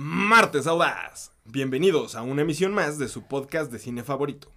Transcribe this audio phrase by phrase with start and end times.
[0.00, 1.32] Martes Audaz.
[1.44, 4.52] Bienvenidos a una emisión más de su podcast de cine favorito.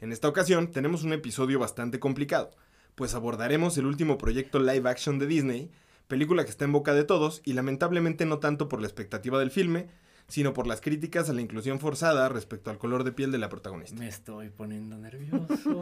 [0.00, 2.50] En esta ocasión tenemos un episodio bastante complicado,
[2.96, 5.70] pues abordaremos el último proyecto live action de Disney,
[6.08, 9.52] película que está en boca de todos y lamentablemente no tanto por la expectativa del
[9.52, 9.86] filme,
[10.26, 13.50] sino por las críticas a la inclusión forzada respecto al color de piel de la
[13.50, 14.00] protagonista.
[14.00, 15.80] Me estoy poniendo nervioso.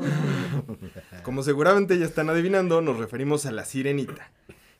[1.23, 4.31] Como seguramente ya están adivinando, nos referimos a La Sirenita.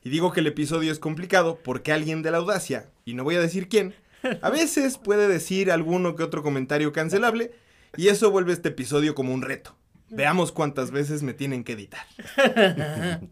[0.03, 3.33] Y digo que el episodio es complicado porque alguien de la audacia, y no voy
[3.33, 3.95] a decir quién,
[4.41, 7.51] a veces puede decir alguno que otro comentario cancelable,
[7.97, 9.75] y eso vuelve este episodio como un reto.
[10.09, 12.05] Veamos cuántas veces me tienen que editar.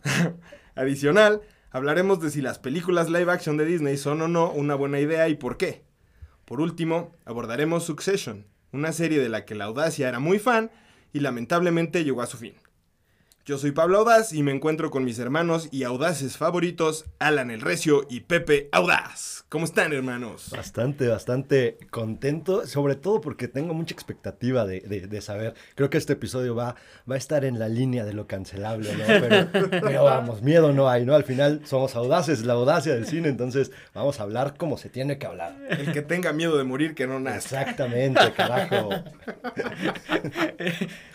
[0.75, 4.99] Adicional, hablaremos de si las películas live action de Disney son o no una buena
[4.99, 5.83] idea y por qué.
[6.45, 10.71] Por último, abordaremos Succession, una serie de la que la audacia era muy fan
[11.11, 12.55] y lamentablemente llegó a su fin.
[13.45, 17.61] Yo soy Pablo Audaz y me encuentro con mis hermanos y audaces favoritos, Alan el
[17.61, 19.43] Recio y Pepe Audaz.
[19.49, 20.51] ¿Cómo están, hermanos?
[20.55, 25.55] Bastante, bastante contento, sobre todo porque tengo mucha expectativa de, de- de saber.
[25.73, 26.75] Creo que este episodio va,
[27.09, 29.03] va a estar en la línea de lo cancelable, ¿no?
[29.07, 31.15] Pero, pero vamos, miedo no hay, ¿no?
[31.15, 35.17] Al final somos audaces, la audacia del cine, entonces vamos a hablar como se tiene
[35.17, 35.57] que hablar.
[35.71, 37.61] El que tenga miedo de morir, que no nazca.
[37.61, 38.89] Exactamente, carajo.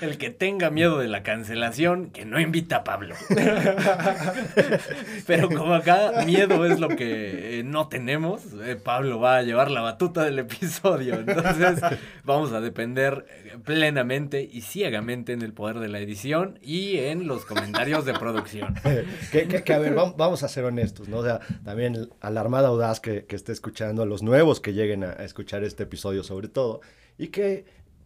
[0.01, 3.15] El que tenga miedo de la cancelación, que no invita a Pablo.
[5.27, 9.71] Pero como acá miedo es lo que eh, no tenemos, eh, Pablo va a llevar
[9.71, 11.15] la batuta del episodio.
[11.15, 11.81] Entonces
[12.25, 17.27] vamos a depender eh, plenamente y ciegamente en el poder de la edición y en
[17.27, 18.75] los comentarios de producción.
[19.33, 21.19] que, a ver, vam- vamos a ser honestos, ¿no?
[21.19, 25.03] O sea, también a la Armada Audaz que, esté escuchando, a los nuevos que lleguen
[25.05, 26.81] a escuchar este episodio sobre todo,
[27.19, 27.65] y que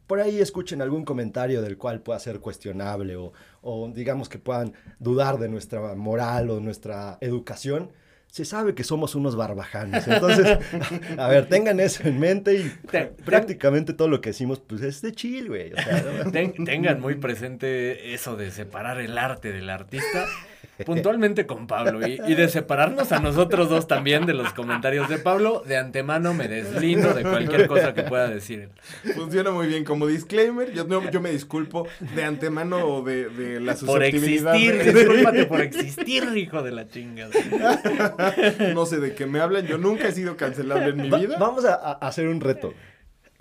[0.08, 4.72] por ahí escuchen algún comentario del cual pueda ser cuestionable o, o digamos que puedan
[4.98, 7.92] dudar de nuestra moral o nuestra educación.
[8.30, 10.06] Se sabe que somos unos barbajanes.
[10.06, 10.58] Entonces,
[11.18, 15.00] a ver, tengan eso en mente y Te- prácticamente todo lo que decimos, pues es
[15.00, 15.72] de chill, güey.
[15.72, 20.26] O sea, Ten- tengan muy presente eso de separar el arte del artista,
[20.86, 25.18] puntualmente con Pablo, y, y de separarnos a nosotros dos también de los comentarios de
[25.18, 25.62] Pablo.
[25.66, 28.70] De antemano me deslindo de cualquier cosa que pueda decir.
[29.14, 30.72] Funciona muy bien como disclaimer.
[30.72, 34.54] Yo, no- yo me disculpo de antemano o de, de la Por susceptibilidad.
[34.54, 37.30] existir, de- discúlpate por existir, hijo de la chingada.
[38.74, 39.66] No sé de qué me hablan.
[39.66, 41.36] Yo nunca he sido cancelable en mi Va- vida.
[41.38, 42.74] vamos a, a hacer un reto.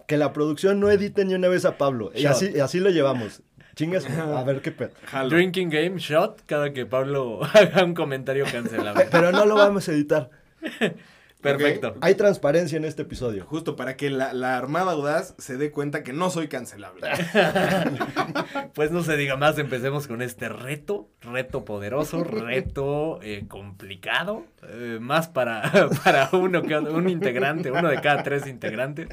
[0.08, 2.12] Que la producción no edite ni una vez a Pablo.
[2.16, 3.42] Y así, y así lo llevamos.
[3.78, 4.90] Chingas, a ver qué pedo.
[5.06, 5.30] Jalo.
[5.30, 9.06] Drinking game shot cada que Pablo haga un comentario cancelable.
[9.12, 10.32] Pero no lo vamos a editar.
[11.42, 11.96] Perfecto.
[12.02, 13.46] Hay transparencia en este episodio.
[13.46, 17.08] Justo para que la, la Armada Audaz se dé cuenta que no soy cancelable.
[18.74, 25.00] Pues no se diga más, empecemos con este reto, reto poderoso, reto eh, complicado, eh,
[25.02, 29.08] más para, para uno que un integrante, uno de cada tres integrantes.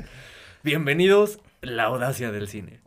[0.62, 2.83] Bienvenidos, la audacia del cine.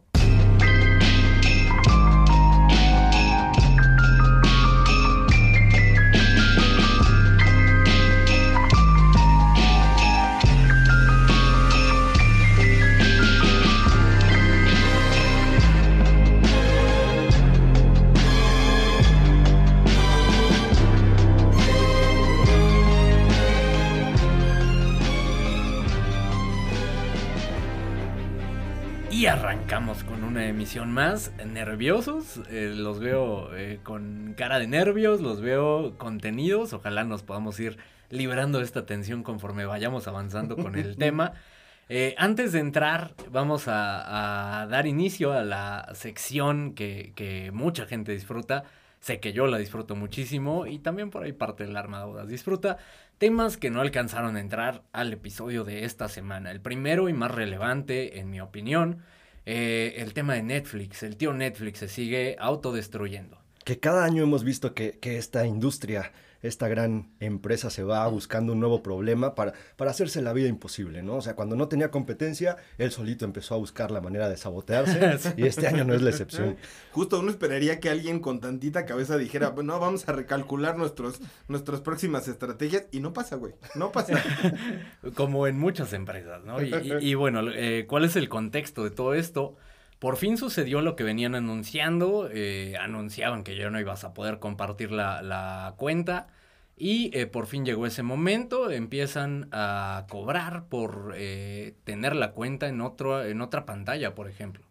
[30.37, 31.31] Una emisión más.
[31.43, 36.73] Nerviosos, eh, los veo eh, con cara de nervios, los veo contenidos.
[36.73, 37.79] Ojalá nos podamos ir
[38.11, 41.33] liberando de esta tensión conforme vayamos avanzando con el tema.
[41.89, 47.87] Eh, antes de entrar, vamos a, a dar inicio a la sección que, que mucha
[47.87, 48.63] gente disfruta.
[48.99, 52.27] Sé que yo la disfruto muchísimo y también por ahí parte de la Armada Audas
[52.27, 52.77] disfruta.
[53.17, 56.51] Temas que no alcanzaron a entrar al episodio de esta semana.
[56.51, 59.01] El primero y más relevante, en mi opinión,
[59.49, 61.03] eh, el tema de Netflix.
[61.03, 63.37] El tío Netflix se sigue autodestruyendo.
[63.63, 66.11] Que cada año hemos visto que, que esta industria,
[66.47, 71.03] esta gran empresa se va buscando un nuevo problema para, para hacerse la vida imposible,
[71.03, 71.15] ¿no?
[71.17, 75.33] O sea, cuando no tenía competencia, él solito empezó a buscar la manera de sabotearse
[75.37, 76.57] y este año no es la excepción.
[76.91, 81.81] Justo uno esperaría que alguien con tantita cabeza dijera, bueno, vamos a recalcular nuestros, nuestras
[81.81, 82.85] próximas estrategias.
[82.91, 83.53] Y no pasa, güey.
[83.75, 84.21] No pasa.
[85.15, 86.61] Como en muchas empresas, ¿no?
[86.61, 89.55] Y, y- y bueno, eh, ¿cuál es el contexto de todo esto?
[89.99, 92.29] Por fin sucedió lo que venían anunciando.
[92.31, 96.27] eh, anunciaban que ya no ibas a poder compartir la, la cuenta.
[96.79, 98.69] Y eh, por fin llegó ese momento.
[98.69, 104.63] Empiezan a cobrar por eh, tener la cuenta en, otro, en otra pantalla, por ejemplo.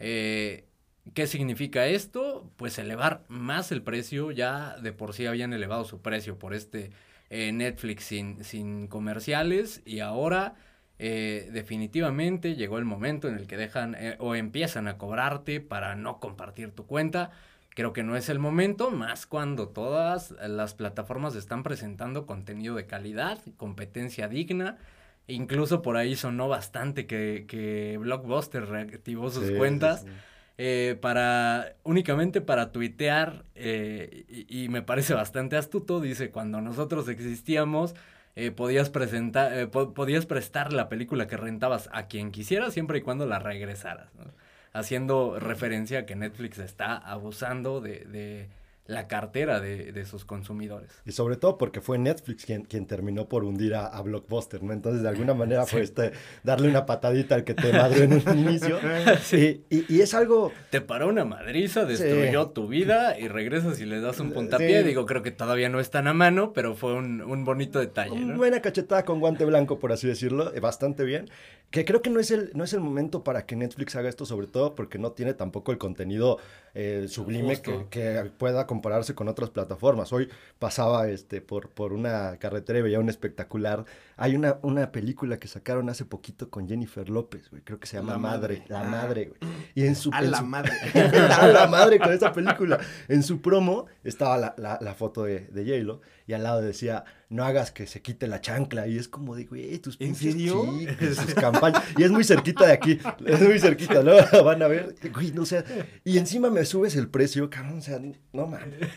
[0.00, 0.64] Eh,
[1.12, 2.50] ¿Qué significa esto?
[2.56, 4.30] Pues elevar más el precio.
[4.30, 6.92] Ya de por sí habían elevado su precio por este
[7.28, 9.82] eh, Netflix sin, sin comerciales.
[9.84, 10.54] Y ahora
[10.98, 16.20] eh, definitivamente llegó el momento en el que dejan o empiezan a cobrarte para no
[16.20, 17.32] compartir tu cuenta.
[17.74, 22.86] Creo que no es el momento, más cuando todas las plataformas están presentando contenido de
[22.86, 24.78] calidad, competencia digna.
[25.26, 30.02] Incluso por ahí sonó bastante que, que Blockbuster reactivó sus Sí, cuentas.
[30.02, 30.12] sí, sí.
[30.58, 37.08] eh, para únicamente para tuitear eh, y, y me parece bastante astuto dice cuando nosotros
[37.08, 37.96] existíamos
[38.36, 42.98] eh, podías presentar eh, po- podías prestar la película que rentabas a quien quisieras siempre
[42.98, 44.26] y cuando la regresaras ¿no?
[44.74, 48.48] Haciendo referencia a que Netflix está abusando de, de
[48.86, 53.28] la cartera de, de sus consumidores Y sobre todo porque fue Netflix quien, quien terminó
[53.28, 54.74] por hundir a, a Blockbuster, ¿no?
[54.74, 58.38] Entonces, de alguna manera fue este, darle una patadita al que te madrió en un
[58.38, 58.78] inicio.
[59.32, 63.86] Y, y- y es algo, te paró una madriza, destruyó tu vida y regresas y
[63.86, 64.82] le das un puntapié.
[64.82, 64.88] Sí.
[64.88, 68.12] Digo, creo que todavía no es tan a mano, pero fue un, un bonito detalle,
[68.12, 68.36] una ¿no?
[68.36, 71.28] buena cachetada con guante blanco, por así decirlo, eh, bastante bien.
[71.70, 74.26] Que creo que no es, el, no es el momento para que Netflix haga esto,
[74.26, 76.38] sobre todo porque no tiene tampoco el contenido
[76.74, 80.12] eh, sublime que, pueda compararse con otras plataformas.
[80.12, 80.28] Hoy
[80.58, 83.84] pasaba este, por, por una carretera y veía un espectacular.
[84.16, 87.62] Hay una, una película que sacaron hace poquito con Jennifer López, güey.
[87.62, 88.58] Creo que se llama La Madre.
[88.58, 88.64] Madre.
[88.68, 88.84] La Ah.
[88.84, 89.52] Madre, güey.
[89.74, 90.10] Y en su...
[90.12, 90.72] A en la su- madre.
[91.40, 92.78] a la madre con esa película.
[93.08, 97.04] En su promo estaba la, la- la foto de, de J-Lo y al lado decía,
[97.28, 98.86] no hagas que se quite la chancla.
[98.86, 100.64] Y es como de, güey, tus ¿En pinches serio?
[100.98, 101.82] sí, sus campañas.
[101.96, 104.14] Y es muy cerquita de aquí, es muy cerquita, ¿no?
[104.44, 105.64] Van a ver, güey, no sé.
[106.04, 108.00] Y encima me subes el precio, cabrón, o sea,
[108.32, 108.90] no mames.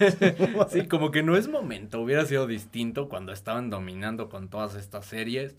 [0.72, 2.02] Sí, como que no es momento.
[2.02, 5.56] Hubiera sido distinto cuando estaban dominando con todas estas series.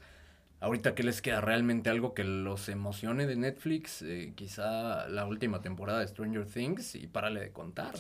[0.61, 1.41] Ahorita, ¿qué les queda?
[1.41, 4.03] ¿Realmente algo que los emocione de Netflix?
[4.03, 7.95] Eh, quizá la última temporada de Stranger Things y párale de contar.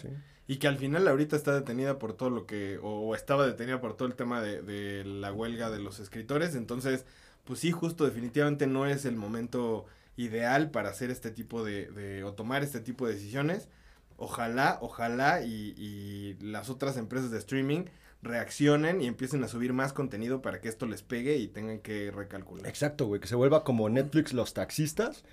[0.49, 3.81] Y que al final ahorita está detenida por todo lo que, o, o estaba detenida
[3.81, 6.56] por todo el tema de, de la huelga de los escritores.
[6.56, 7.06] Entonces,
[7.44, 12.25] pues sí, justo definitivamente no es el momento ideal para hacer este tipo de, de
[12.25, 13.69] o tomar este tipo de decisiones.
[14.16, 17.84] Ojalá, ojalá y, y las otras empresas de streaming
[18.23, 22.11] reaccionen y empiecen a subir más contenido para que esto les pegue y tengan que
[22.11, 22.67] recalcular.
[22.67, 25.25] Exacto, güey, que se vuelva como Netflix los taxistas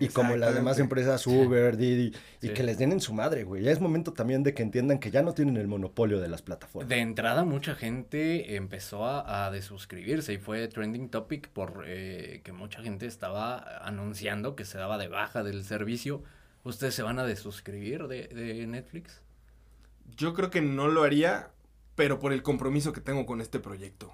[0.00, 2.12] y como las demás empresas Uber, Didi,
[2.42, 2.52] y Sí.
[2.52, 3.62] que les den en su madre, güey.
[3.62, 6.42] Ya es momento también de que entiendan que ya no tienen el monopolio de las
[6.42, 6.88] plataformas.
[6.88, 12.52] De entrada, mucha gente empezó a, a desuscribirse y fue trending topic por eh, que
[12.52, 16.24] mucha gente estaba anunciando que se daba de baja del servicio.
[16.64, 19.22] ¿Ustedes se van a desuscribir de, de Netflix?
[20.16, 21.50] Yo creo que no lo haría,
[21.94, 24.12] pero por el compromiso que tengo con este proyecto.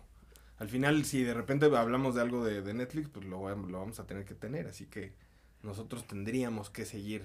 [0.59, 3.99] Al final, si de repente hablamos de algo de, de Netflix, pues lo, lo vamos
[3.99, 4.67] a tener que tener.
[4.67, 5.15] Así que
[5.62, 7.23] nosotros tendríamos que seguir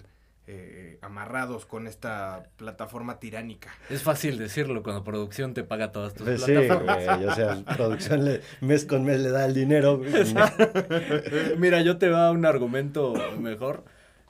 [0.47, 3.73] eh, amarrados con esta plataforma tiránica.
[3.89, 7.03] Es fácil decirlo cuando producción te paga todas tus Pues sí, plataformas.
[7.05, 9.99] güey, o sea, producción le- mes con mes le da el dinero.
[11.57, 13.83] Mira, yo te va un argumento mejor.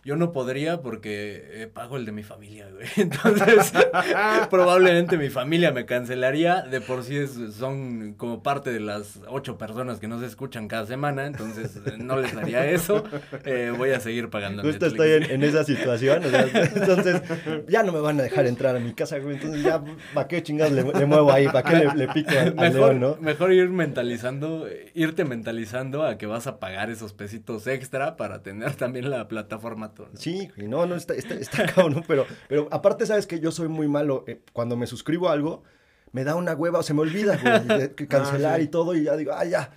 [0.06, 2.88] Yo no podría porque eh, pago el de mi familia, güey.
[2.96, 3.74] Entonces,
[4.50, 6.62] probablemente mi familia me cancelaría.
[6.62, 10.86] De por sí es- son como parte de las ocho personas que nos escuchan cada
[10.86, 11.26] semana.
[11.26, 13.04] Entonces, eh, no les daría eso.
[13.46, 15.06] Eh, voy a seguir pagando Justo Netflix.
[15.06, 16.42] estoy en, en esa situación, o sea,
[16.76, 17.22] entonces
[17.68, 19.82] ya no me van a dejar entrar a mi casa, güey, entonces ya,
[20.14, 21.48] ¿para qué chingados le, le muevo ahí?
[21.48, 23.18] ¿Para qué le, le pico al, al Mejor, león, no?
[23.22, 28.74] mejor ir mentalizando, irte mentalizando a que vas a pagar esos pesitos extra para tener
[28.76, 30.10] también la plataforma tú, ¿no?
[30.20, 33.88] Sí, no, no, está, está, está cabrón, pero, pero aparte, ¿sabes que Yo soy muy
[33.88, 35.64] malo, eh, cuando me suscribo a algo,
[36.12, 38.64] me da una hueva o se me olvida, güey, de- que cancelar Ah, sí.
[38.64, 39.72] y todo, y ya digo, ah, ya,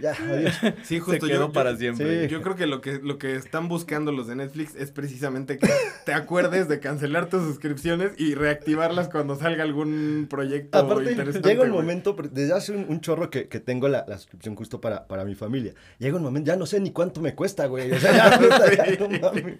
[0.00, 0.54] ya, adiós.
[0.82, 2.22] Sí, Se justo quedó yo, para yo- siempre.
[2.24, 2.28] sí.
[2.32, 5.68] yo creo que lo que lo que están buscando los de Netflix es precisamente que
[6.04, 11.48] te acuerdes de cancelar tus suscripciones y reactivarlas cuando salga algún proyecto Aparte, interesante.
[11.48, 11.80] llega un güey.
[11.82, 15.24] momento, desde hace un, un chorro que, que tengo la, la suscripción justo para, para
[15.24, 15.72] mi familia.
[15.98, 17.90] Llega un momento, ya no sé ni cuánto me cuesta, güey.
[17.92, 19.58] O sea, ya, neta, ya no mames.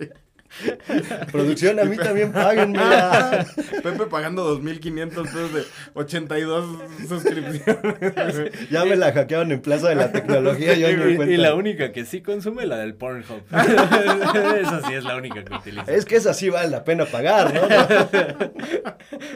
[1.32, 3.46] Producción, a mí también páguenme ya.
[3.82, 8.70] Pepe pagando 2.500 pesos de 82 suscripciones.
[8.70, 12.22] Ya me la hackearon en Plaza de la Tecnología, yo Y, la única que sí
[12.22, 13.42] consume, la del Pornhub.
[13.50, 15.92] Esa sí es la única que utiliza.
[15.92, 17.60] Es que esa sí vale la pena pagar, ¿no?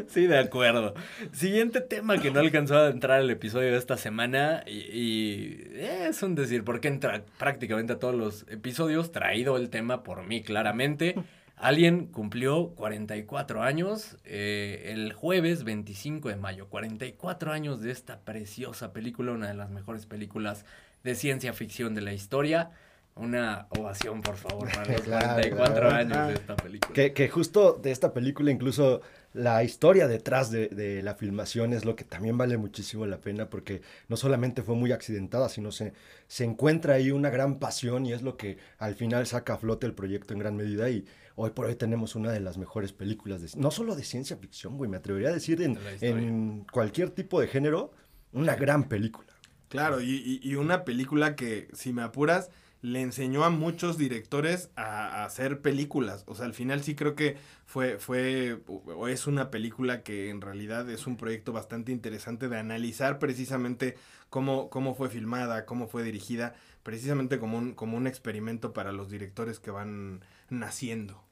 [0.08, 0.94] Sí, de acuerdo.
[1.32, 6.22] Siguiente tema que no alcanzó a entrar al episodio de esta semana y, y es
[6.22, 11.07] un decir, porque entra prácticamente a todos los episodios, traído el tema por mí claramente.
[11.60, 16.68] Alien cumplió 44 años eh, el jueves 25 de mayo.
[16.68, 20.64] 44 años de esta preciosa película, una de las mejores películas
[21.02, 22.70] de ciencia ficción de la historia.
[23.16, 26.94] Una ovación, por favor, para los 44 años de esta película.
[26.94, 29.00] Que, que, justo de esta película, incluso
[29.38, 33.48] la historia detrás de, de, la filmación es lo que también vale muchísimo la pena,
[33.48, 35.92] porque no solamente fue muy accidentada, sino se,
[36.26, 39.86] se encuentra ahí una gran pasión y es lo que al final saca a flote
[39.86, 40.90] el proyecto en gran medida.
[40.90, 44.36] Y hoy por hoy tenemos una de las mejores películas, de, no solo de ciencia
[44.36, 47.92] ficción, güey, me atrevería a decir en, en cualquier tipo de género,
[48.32, 49.32] una gran película.
[49.68, 55.24] Claro, y, y, una película que, si me apuras, le enseñó a muchos directores a,
[55.24, 56.24] hacer películas.
[56.26, 60.40] O sea, al final sí creo que fue, fue, o es una película que en
[60.40, 63.96] realidad es un proyecto bastante interesante de analizar precisamente
[64.30, 69.10] cómo, cómo fue filmada, cómo fue dirigida, precisamente como un, como un experimento para los
[69.10, 71.27] directores que van naciendo.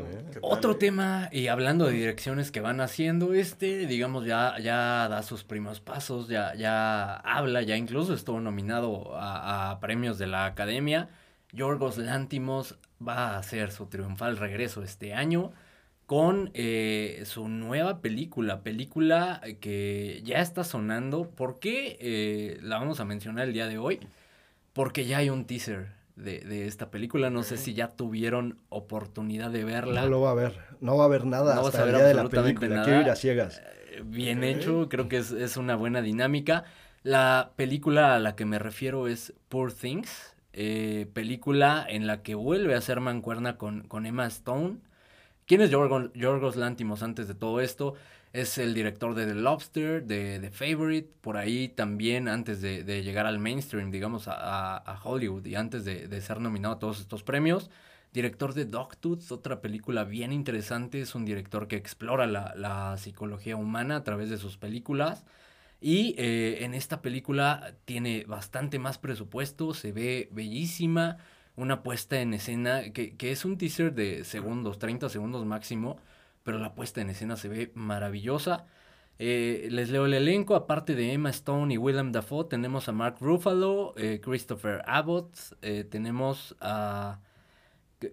[0.00, 0.38] ¿Eh?
[0.42, 5.44] Otro tema, y hablando de direcciones que van haciendo, este, digamos, ya, ya da sus
[5.44, 11.08] primeros pasos, ya, ya habla, ya incluso estuvo nominado a, premios de la academia.
[11.52, 15.52] Yorgos Lántimos va a hacer su triunfal regreso este año
[16.06, 21.30] con eh, su nueva película, película que ya está sonando.
[21.30, 24.00] ¿Por qué eh, la vamos a mencionar el día de hoy?
[24.72, 27.30] Porque ya hay un teaser de, de, esta película.
[27.30, 30.02] No sé si ya tuvieron oportunidad de verla.
[30.02, 32.14] No lo va a ver, no va a ver nada no hasta el día de
[32.14, 32.82] la película.
[32.84, 33.62] Quiero ir a ciegas.
[33.90, 36.64] Eh, bien hecho, creo que es, es, una buena dinámica.
[37.02, 42.34] La película a la que me refiero es Poor Things, eh, película en la que
[42.34, 44.78] vuelve a ser mancuerna con, con Emma Stone.
[45.46, 47.94] ¿Quién es Yorgos, Yorgos Lantimos antes de todo esto?
[48.34, 53.26] Es el director de The Lobster, de The Favorite, por ahí también antes de, llegar
[53.26, 57.70] al mainstream, digamos, a, Hollywood y antes de, ser nominado a todos estos premios.
[58.12, 61.00] Director de Dogtooth, otra película bien interesante.
[61.00, 65.24] Es un director que explora la, psicología humana a través de sus películas.
[65.80, 71.18] Y eh, en esta película tiene bastante más presupuesto, se ve bellísima,
[71.54, 76.00] una puesta en escena que, que es un teaser de segundos, 30 segundos máximo
[76.44, 78.66] pero la puesta en escena se ve maravillosa.
[79.18, 83.16] Eh, les leo el elenco, aparte de Emma Stone y Willem Dafoe, tenemos a Mark
[83.20, 87.20] Ruffalo, eh, Christopher Abbott, eh, tenemos a...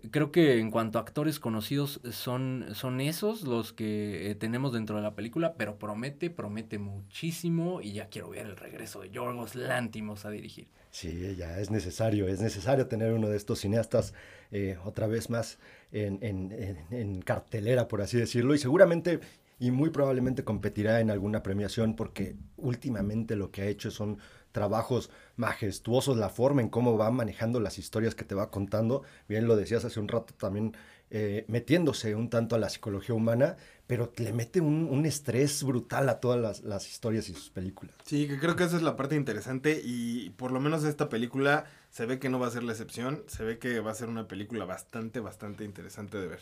[0.09, 5.01] Creo que en cuanto a actores conocidos son, son esos los que tenemos dentro de
[5.01, 10.23] la película, pero promete, promete muchísimo y ya quiero ver el regreso de Yorgos Lántimos
[10.23, 10.69] a dirigir.
[10.91, 14.13] Sí, ya es necesario, es necesario tener uno de estos cineastas
[14.85, 15.59] otra vez más
[15.91, 19.19] en, cartelera, por así decirlo, y seguramente
[19.59, 24.17] y muy probablemente competirá en alguna premiación porque últimamente lo que ha hecho son
[24.51, 29.47] trabajos majestuosos, la forma en cómo va manejando las historias que te va contando, bien
[29.47, 30.75] lo decías hace un rato también,
[31.13, 36.21] eh, metiéndose un tanto a la psicología humana, pero le mete un, estrés brutal a
[36.21, 37.93] todas las, las, historias y sus películas.
[38.05, 41.65] Sí, que creo que esa es la parte interesante y por lo menos esta película
[41.89, 44.07] se ve que no va a ser la excepción, se ve que va a ser
[44.07, 46.39] una película bastante, bastante interesante de ver.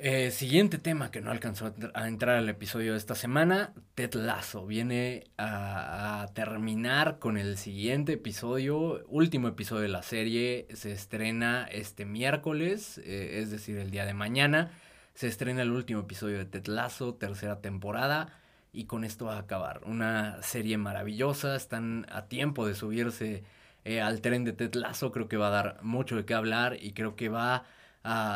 [0.00, 4.64] Eh, siguiente tema que no alcanzó a entrar al episodio de esta semana, Ted Lasso
[4.64, 12.04] viene a, terminar con el siguiente episodio, último episodio de la serie, se estrena este
[12.04, 14.70] miércoles, eh, es decir, el día de mañana,
[15.14, 18.38] se estrena el último episodio de Ted Lasso, tercera temporada,
[18.72, 19.80] y con esto va a acabar.
[19.84, 23.42] Una serie maravillosa, están a tiempo de subirse
[23.84, 26.76] eh, al tren de Ted Lasso, creo que va a dar mucho de qué hablar
[26.80, 27.77] y creo que va a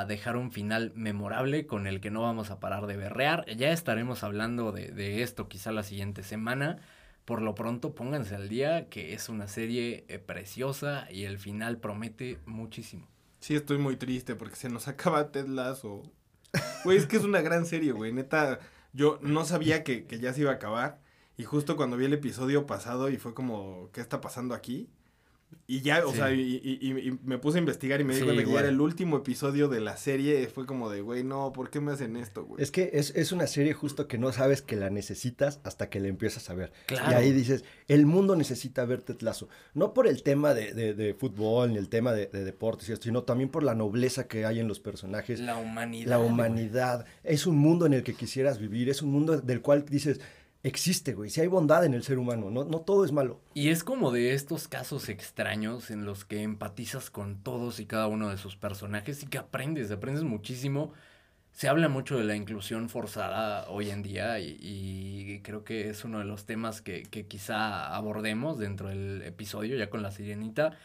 [0.07, 3.47] dejar un final memorable con el que no vamos a parar de berrear.
[3.57, 6.78] Ya estaremos hablando de, esto quizá la siguiente semana.
[7.25, 11.78] Por lo pronto pónganse al día que es una serie eh, preciosa y el final
[11.78, 13.07] promete muchísimo.
[13.38, 16.02] Sí, estoy muy triste porque se nos acaba Ted Lasso.
[16.85, 18.12] Güey, es que es una gran serie, güey.
[18.12, 18.59] Neta,
[18.92, 21.00] yo no sabía que, que ya se iba a acabar.
[21.37, 24.90] Y justo cuando vi el episodio pasado y fue como, ¿qué está pasando aquí?
[25.66, 28.50] Y ya, o sea, y, y, me puse a investigar y me di cuenta que
[28.50, 30.47] ya era el último episodio de la serie.
[30.49, 32.62] Fue como de, güey, no, ¿por qué me hacen esto, güey?
[32.62, 36.00] Es que es, es, una serie justo que no sabes que la necesitas hasta que
[36.00, 36.73] la empiezas a ver.
[36.90, 39.49] Y ahí dices, el mundo necesita ver Tetlazo.
[39.75, 42.92] No por el tema de, de, de fútbol ni el tema de, de, deportes y
[42.92, 45.40] esto, sino también por la nobleza que hay en los personajes.
[45.40, 46.09] La humanidad.
[46.09, 47.06] La humanidad.
[47.25, 48.88] Es un mundo en el que quisieras vivir.
[48.88, 50.21] Es un mundo del cual dices
[50.62, 51.31] existe, güey.
[51.31, 53.40] Si hay bondad en el ser humano, no, no todo es malo.
[53.54, 58.07] Y es como de estos casos extraños en los que empatizas con todos y cada
[58.07, 60.92] uno de sus personajes y que aprendes, aprendes muchísimo.
[61.52, 66.19] Se habla mucho de la inclusión forzada hoy en día y, creo que es uno
[66.21, 70.78] de los temas que, quizá abordemos dentro del episodio ya con la sirenita.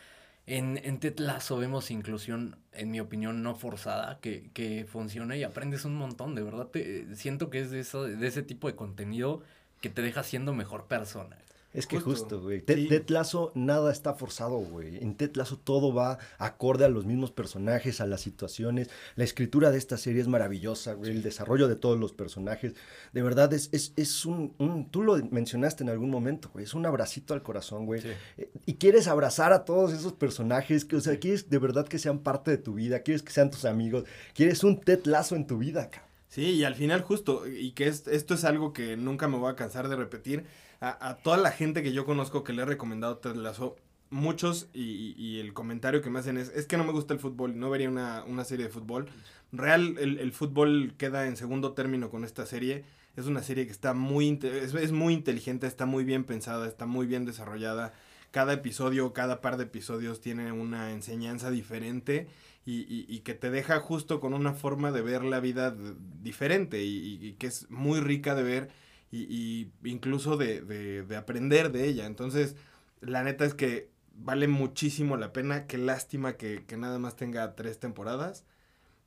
[0.45, 5.85] En, en Tetlazo vemos inclusión, en mi opinión, no forzada, que, que funciona y aprendes
[5.85, 6.67] un montón, de verdad.
[6.67, 9.43] Te, siento que es de, eso, de ese tipo de contenido
[9.81, 11.37] que te deja siendo mejor persona.
[11.73, 12.41] Es que Justo.
[12.41, 12.61] güey.
[12.61, 12.87] Ted, Sí.
[12.87, 14.97] Ted Lasso nada está forzado, güey.
[14.97, 18.89] En Ted Lasso todo va acorde a los mismos personajes, a las situaciones.
[19.15, 21.11] La escritura de esta serie es maravillosa, güey.
[21.11, 22.73] El desarrollo de todos los personajes.
[23.13, 26.65] De verdad, es, es, es un, un- Tú lo mencionaste en algún momento, güey.
[26.65, 28.01] Es un abracito al corazón, güey.
[28.01, 28.09] Sí.
[28.37, 30.83] Eh, Y quieres abrazar a todos esos personajes.
[30.83, 33.01] Que, o sea, quieres de verdad que sean parte de tu vida.
[33.01, 34.05] Quieres que sean tus amigos.
[34.33, 36.06] Quieres un Ted Lasso en tu vida, cabrón.
[36.29, 39.49] Sí, y al final justo, y que es- esto es algo que nunca me voy
[39.51, 40.45] a cansar de repetir,
[40.81, 43.75] a, a toda la gente que yo conozco que le he recomendado Ted Lasso,
[44.09, 47.19] muchos, y, y- el comentario que me hacen es, es que no me gusta el
[47.19, 49.07] fútbol, no vería una, una serie de fútbol.
[49.51, 52.83] Real, el, el fútbol queda en segundo término con esta serie.
[53.15, 56.85] Es una serie que está muy, es, es muy inteligente, está muy bien pensada, está
[56.85, 57.93] muy bien desarrollada.
[58.31, 62.27] Cada episodio, cada par de episodios tiene una enseñanza diferente
[62.67, 65.75] y, y- y que te deja justo con una forma de ver la vida
[66.21, 68.69] diferente y, y- que es muy rica de ver
[69.11, 72.05] y, y incluso de, de- de aprender de ella.
[72.07, 72.55] Entonces,
[73.01, 75.67] la neta es que vale muchísimo la pena.
[75.67, 78.45] Qué lástima que, que nada más tenga tres temporadas.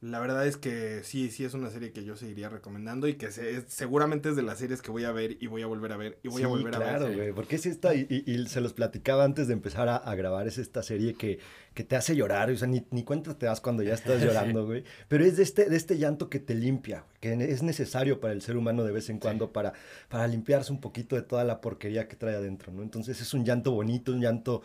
[0.03, 3.31] La verdad es que sí, sí es una serie que yo seguiría recomendando y que
[3.31, 5.93] se- es- seguramente es de las series que voy a ver y voy a volver
[5.93, 7.17] a ver y voy a volver a claro, ver.
[7.17, 10.15] güey, porque es esta, y, y- y se los platicaba antes de empezar a, a
[10.15, 11.39] grabar, es esta serie que,
[11.75, 14.23] que te hace llorar, o sea, ni, ni cuenta te das cuando ya estás
[14.57, 17.63] llorando, güey, pero es de este, de este llanto que te limpia, güey, que es
[17.63, 19.75] necesario para el ser humano de vez en cuando para,
[20.09, 22.83] para limpiarse un poquito de toda la porquería que trae adentro, ¿no?
[22.83, 24.63] Entonces es un llanto bonito, un llanto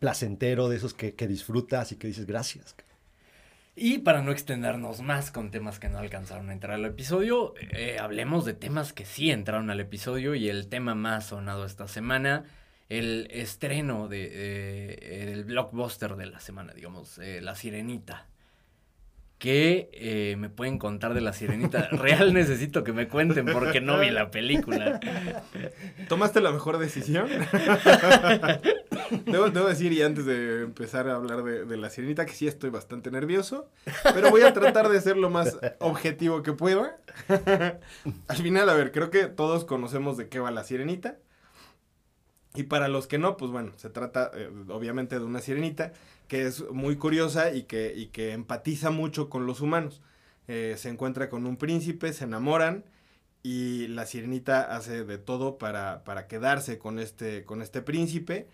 [0.00, 2.74] placentero, de esos que, que disfrutas y que dices gracias.
[3.80, 7.98] Y para no extendernos más con temas que no alcanzaron a entrar al episodio, eh,
[8.00, 12.42] hablemos de temas que sí entraron al episodio y el tema más sonado esta semana,
[12.88, 18.26] el estreno de, eh, blockbuster de la semana, digamos, eh, La Sirenita.
[19.38, 21.88] ¿Qué eh, me pueden contar de La Sirenita?
[21.92, 24.98] Real necesito que me cuenten porque no vi la película.
[26.08, 27.28] ¿Tomaste la mejor decisión?
[29.26, 32.48] debo, debo decir, y antes de empezar a hablar de, de la sirenita, que sí
[32.48, 33.70] estoy bastante nervioso,
[34.02, 36.98] pero voy a tratar de ser lo más objetivo que pueda.
[38.28, 41.16] Al final, a ver, creo que todos conocemos de qué va la sirenita.
[42.54, 45.92] Y para los que no, pues bueno, se trata eh, obviamente de una sirenita
[46.28, 50.00] que es muy curiosa y que, y que empatiza mucho con los humanos.
[50.48, 52.84] Eh, se encuentra con un príncipe, se enamoran
[53.42, 58.48] y la sirenita hace de todo para, para quedarse con este, con este príncipe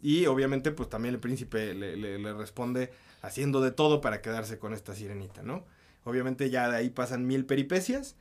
[0.00, 2.90] y obviamente pues también el príncipe le, le- responde
[3.22, 5.64] haciendo de todo para quedarse con esta sirenita, ¿no?
[6.04, 8.16] Obviamente ya de ahí pasan mil peripecias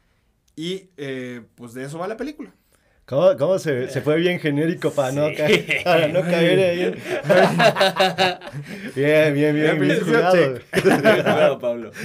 [0.56, 2.54] y eh, pues de eso va la película.
[3.10, 6.82] ¿Cómo, cómo se, se fue bien genérico para no, caer, para no caer ahí?
[6.84, 6.96] en-
[8.96, 9.98] Bien, bien, bien, bien
[10.32, 10.64] check.
[10.84, 11.90] Cuidado, Pablo.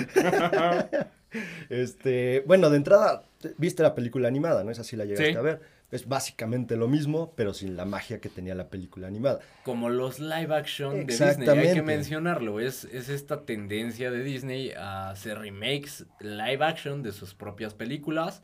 [1.68, 3.24] Este, bueno, de entrada,
[3.58, 4.70] viste la película animada, ¿no?
[4.70, 5.36] Esa sí la llegaste Sí.
[5.36, 5.60] a ver.
[5.90, 9.40] Es básicamente lo mismo, pero sin la magia que tenía la película animada.
[9.64, 14.70] Como los live action de Disney, hay que mencionarlo, es, es esta tendencia de Disney
[14.72, 18.42] a hacer remakes live action de sus propias películas.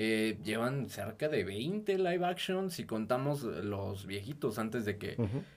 [0.00, 5.16] Eh, llevan cerca de 20 live action si contamos los viejitos antes de que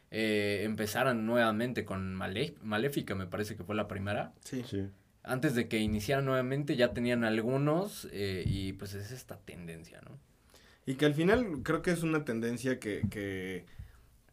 [0.10, 4.34] eh, empezaran nuevamente con Male- Maléfica, me parece que fue la primera.
[4.43, 4.63] Sí.
[4.67, 4.88] Sí.
[5.21, 10.17] Antes de que iniciaran nuevamente ya tenían algunos eh, y pues es esta tendencia, ¿no?
[10.88, 13.65] Y que al final creo que es una tendencia que, que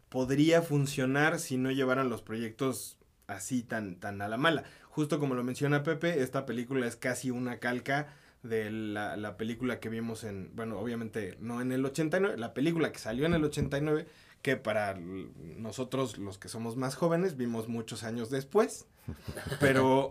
[0.08, 4.64] podría funcionar si no llevaran los proyectos así tan, tan a la mala.
[4.88, 8.06] Justo como lo menciona Pepe, esta película es casi una calca
[8.42, 12.92] de la, la película que vimos en, bueno, obviamente no en el 89, la película
[12.92, 14.06] que salió en el 89,
[14.42, 18.86] que para nosotros los que somos más jóvenes vimos muchos años después,
[19.60, 20.10] pero,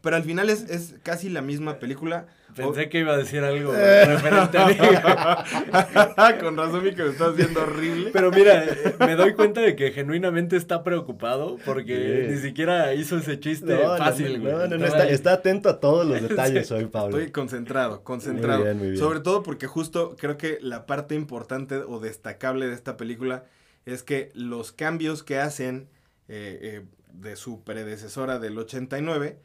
[0.00, 2.26] pero al final es, es casi la misma película.
[2.66, 3.72] Pensé que iba a decir algo
[4.06, 4.76] referente a mí.
[6.40, 8.10] Con razón vi que me estás viendo horrible.
[8.12, 8.64] Pero mira,
[9.00, 12.34] me doy cuenta de que genuinamente está preocupado porque Sí.
[12.34, 14.52] ni siquiera hizo ese chiste No, fácil, güey.
[14.52, 15.14] no, no, no, Estaba está, ahí.
[15.14, 17.16] está atento a todos los detalles hoy, Pablo.
[17.18, 18.58] Estoy concentrado, concentrado.
[18.58, 18.98] Muy bien, muy bien.
[18.98, 23.44] Sobre todo porque justo creo que la parte importante o destacable de esta película
[23.86, 25.88] es que los cambios que hacen
[26.28, 29.38] eh, eh, de su predecesora del 89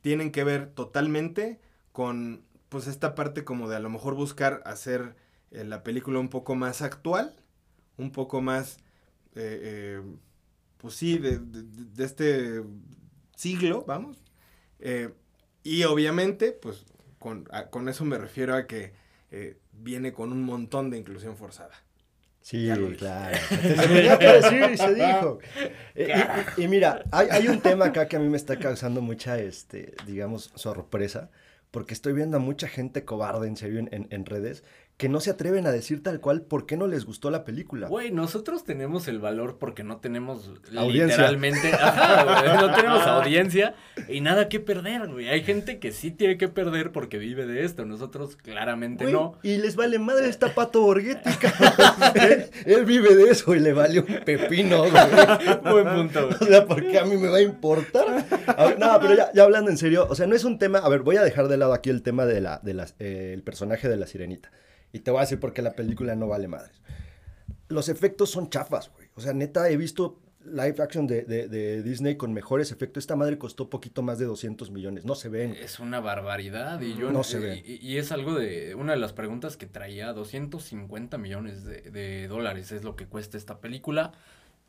[0.00, 1.60] tienen que ver totalmente
[1.92, 5.14] con pues esta parte como de a lo mejor buscar hacer
[5.50, 7.34] eh, la película un poco más actual,
[7.98, 8.78] un poco más,
[9.34, 10.02] eh, eh,
[10.78, 12.62] pues sí, de, de- de este
[13.36, 14.16] siglo, vamos.
[15.62, 16.86] Y obviamente, pues
[17.18, 18.92] con, a- con eso me refiero a que
[19.72, 21.74] viene con un montón de inclusión forzada.
[22.40, 23.36] Sí, claro.
[23.50, 25.38] Tenía que decir y se dijo.
[25.94, 26.02] Y,
[26.62, 29.38] y- y mira, hay, hay un tema acá que a mí me está causando mucha,
[29.38, 31.30] este, digamos, sorpresa,
[31.70, 34.64] porque estoy viendo a mucha gente cobarde, en serio, en, en- en redes,
[35.00, 37.88] que no se atreven a decir tal cual por qué no les gustó la película.
[37.88, 41.06] Güey, nosotros tenemos el valor porque no tenemos Audiencia.
[41.06, 43.74] literalmente, ajá, güey, no tenemos audiencia
[44.10, 45.30] y nada que perder, güey.
[45.30, 49.38] Hay gente que sí tiene que perder porque vive de esto, nosotros claramente no.
[49.42, 51.30] Y les vale madre esta pato Borghetti,
[52.16, 54.92] él, él vive de eso y le vale un pepino, güey.
[55.62, 56.36] Buen punto, güey.
[56.42, 58.26] O sea, ¿por qué a mí me va a importar?
[58.54, 60.80] A ver, no, pero ya, ya hablando en serio, o sea, no es un tema.
[60.80, 63.30] A ver, voy a dejar de lado aquí el tema de la, de las, eh,
[63.32, 64.50] el personaje de la sirenita.
[64.92, 66.80] Y te voy a decir por qué la película no vale madres.
[67.68, 69.08] Los efectos son chafas, güey.
[69.14, 73.02] O sea, neta, he visto live action de, de- de Disney con mejores efectos.
[73.02, 75.04] Esta madre costó poquito más de 200 millones.
[75.04, 75.52] No se ven.
[75.54, 77.62] Es una barbaridad y yo No se ve.
[77.64, 82.26] Y, y es algo de una de las preguntas que traía 250 millones de, de
[82.26, 84.12] dólares es lo que cuesta esta película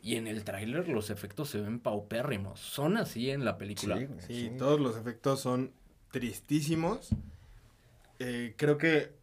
[0.04, 2.60] y en el tráiler los efectos se ven paupérrimos.
[2.60, 3.98] Son así en la película.
[3.98, 4.52] Sí, sí.
[4.58, 5.72] todos los efectos son
[6.12, 7.10] tristísimos.
[8.20, 9.14] Eh, creo que,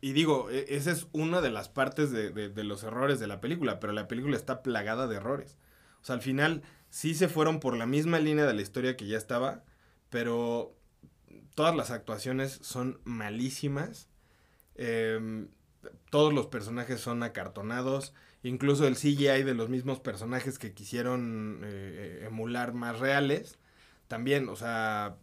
[0.00, 3.26] y digo, e- esa es una de las partes de, de- de los errores de
[3.26, 5.56] la película, pero la película está plagada de errores.
[6.02, 9.06] O sea, al final sí se fueron por la misma línea de la historia que
[9.06, 9.64] ya estaba,
[10.10, 10.74] pero
[11.54, 14.08] todas las actuaciones son malísimas.
[14.76, 15.48] Em,
[16.10, 18.14] todos los personajes son acartonados.
[18.42, 23.58] Incluso el CGI de los mismos personajes que quisieron eh, emular más reales.
[24.08, 25.16] También, o sea,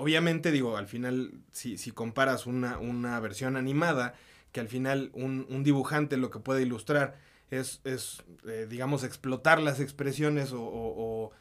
[0.00, 4.14] obviamente digo, al final, si, si comparas una, una versión animada,
[4.52, 7.18] que al final un, un dibujante lo que puede ilustrar
[7.50, 11.32] es, es eh, digamos, explotar las expresiones o, o-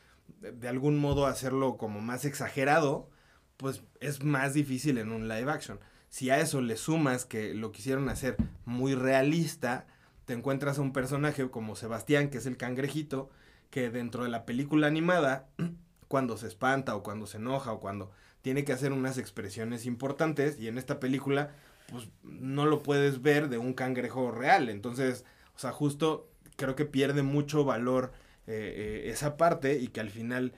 [0.42, 3.10] de algún modo hacerlo como más exagerado,
[3.58, 5.80] pues es más difícil en un live action.
[6.10, 9.86] Si a eso le sumas que lo quisieron hacer muy realista,
[10.26, 13.30] te encuentras a un personaje como Sebastián, que es el cangrejito,
[13.70, 15.50] que dentro de la película animada,
[16.08, 20.60] cuando se espanta o cuando se enoja o cuando tiene que hacer unas expresiones importantes,
[20.60, 21.52] y en esta película,
[21.92, 24.70] pues no lo puedes ver de un cangrejo real.
[24.70, 25.26] Entonces,
[25.56, 28.12] o sea, justo creo que pierde mucho valor
[28.48, 30.54] eh, eh, esa parte y que al final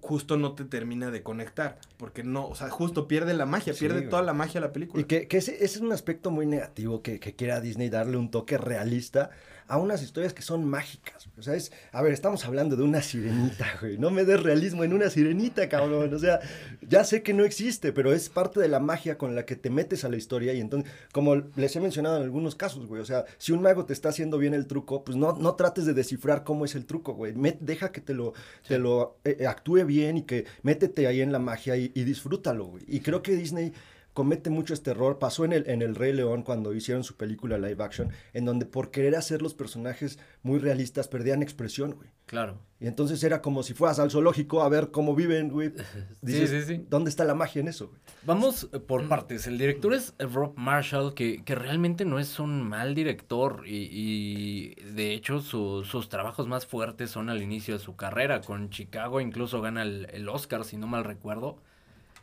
[0.00, 3.80] justo no te termina de conectar, porque no, o sea, justo pierde la magia, Sí,
[3.80, 4.08] pierde güey.
[4.10, 5.02] toda la magia la película.
[5.02, 8.16] Y que, que ese, ese es un aspecto muy negativo que, que quiera Disney darle
[8.16, 9.30] un toque realista
[9.70, 11.26] a unas historias que son mágicas.
[11.26, 11.38] güey.
[11.40, 13.96] O sea, es, a ver, estamos hablando de una sirenita, güey.
[13.98, 16.12] No me des realismo en una sirenita, cabrón.
[16.12, 16.40] O sea,
[16.82, 19.70] ya sé que no existe, pero es parte de la magia con la que te
[19.70, 20.52] metes a la historia.
[20.52, 23.00] Y entonces, como les he mencionado en algunos casos, güey.
[23.00, 25.86] O sea, si un mago te está haciendo bien el truco, pues no, no trates
[25.86, 27.32] de descifrar cómo es el truco, güey.
[27.34, 28.34] Met- deja que te lo,
[28.66, 32.04] te lo eh, eh, actúe bien y que métete ahí en la magia y, y
[32.04, 32.82] disfrútalo, güey.
[32.88, 33.72] Y creo que Disney
[34.12, 35.18] comete mucho este error.
[35.18, 38.66] Pasó en el, en el Rey León cuando hicieron su película live action, en donde
[38.66, 42.08] por querer hacer los personajes muy realistas perdían expresión, güey.
[42.26, 42.58] Claro.
[42.78, 45.72] Y entonces era como si fueras al zoológico a ver cómo viven, güey.
[46.22, 46.86] Dices, sí, sí.
[46.88, 48.00] ¿Dónde está la magia en eso, güey?
[48.24, 49.46] Vamos eh, por partes.
[49.46, 54.74] El director es Rob Marshall, que, que realmente no es un mal director y, y,
[54.92, 58.40] de hecho su- sus trabajos más fuertes son al inicio de su carrera.
[58.42, 61.58] Con Chicago incluso gana el, el Oscar, si no mal recuerdo.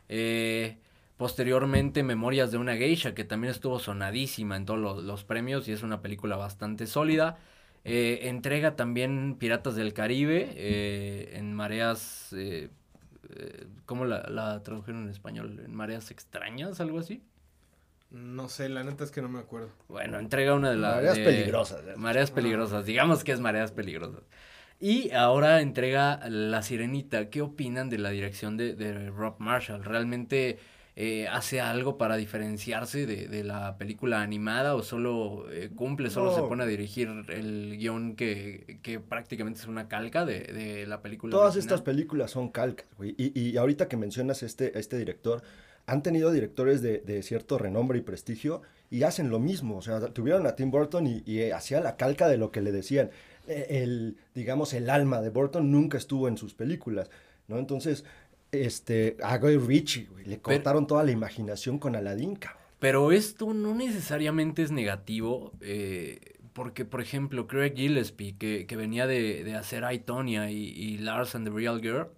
[0.08, 0.78] Eh,
[1.18, 5.72] posteriormente Memorias de una Geisha, que también estuvo sonadísima en todos los, los premios y
[5.72, 7.38] es una película bastante sólida.
[7.84, 12.32] Eh, entrega también Piratas del Caribe eh, en mareas...
[12.32, 12.70] eh,
[13.84, 15.60] ¿Cómo la, la tradujeron en español?
[15.62, 16.80] ¿En mareas extrañas?
[16.80, 17.22] ¿Algo así?
[18.10, 19.68] No sé, la neta es que no me acuerdo.
[19.86, 20.96] Bueno, entrega una de las...
[20.96, 21.96] Mareas de- peligrosas.
[21.98, 24.22] Mareas peligrosas, digamos que es mareas peligrosas.
[24.80, 27.28] Y ahora entrega La Sirenita.
[27.28, 29.84] ¿Qué opinan de la dirección de, de Rob Marshall?
[29.84, 30.58] ¿Realmente
[31.00, 36.34] eh, hace algo para diferenciarse de, de la película animada o solo eh, cumple, solo
[36.34, 41.00] se pone a dirigir el guion que, que prácticamente es una calca de, de la
[41.00, 41.30] película?
[41.30, 41.74] Todas original?
[41.74, 43.14] estas películas son calcas, güey.
[43.16, 45.40] Y, y ahorita que mencionas este, este director,
[45.86, 49.76] han tenido directores de, de cierto renombre y prestigio y hacen lo mismo.
[49.76, 52.60] O sea, tuvieron a Tim Burton y, y, eh, hacía la calca de lo que
[52.60, 53.10] le decían.
[53.46, 57.08] Eh, El, digamos, el alma de Burton nunca estuvo en sus películas,
[57.46, 57.56] ¿no?
[57.60, 58.04] Entonces,
[58.52, 62.62] este, a Guy Ritchie, güey, le cortaron toda la imaginación con Aladdin, cabrón.
[62.78, 69.06] Pero esto no necesariamente es negativo, eh, porque por ejemplo Craig Gillespie, que, que venía
[69.06, 72.08] de, de hacer I, Tonya y, y Lars and the Real Girl,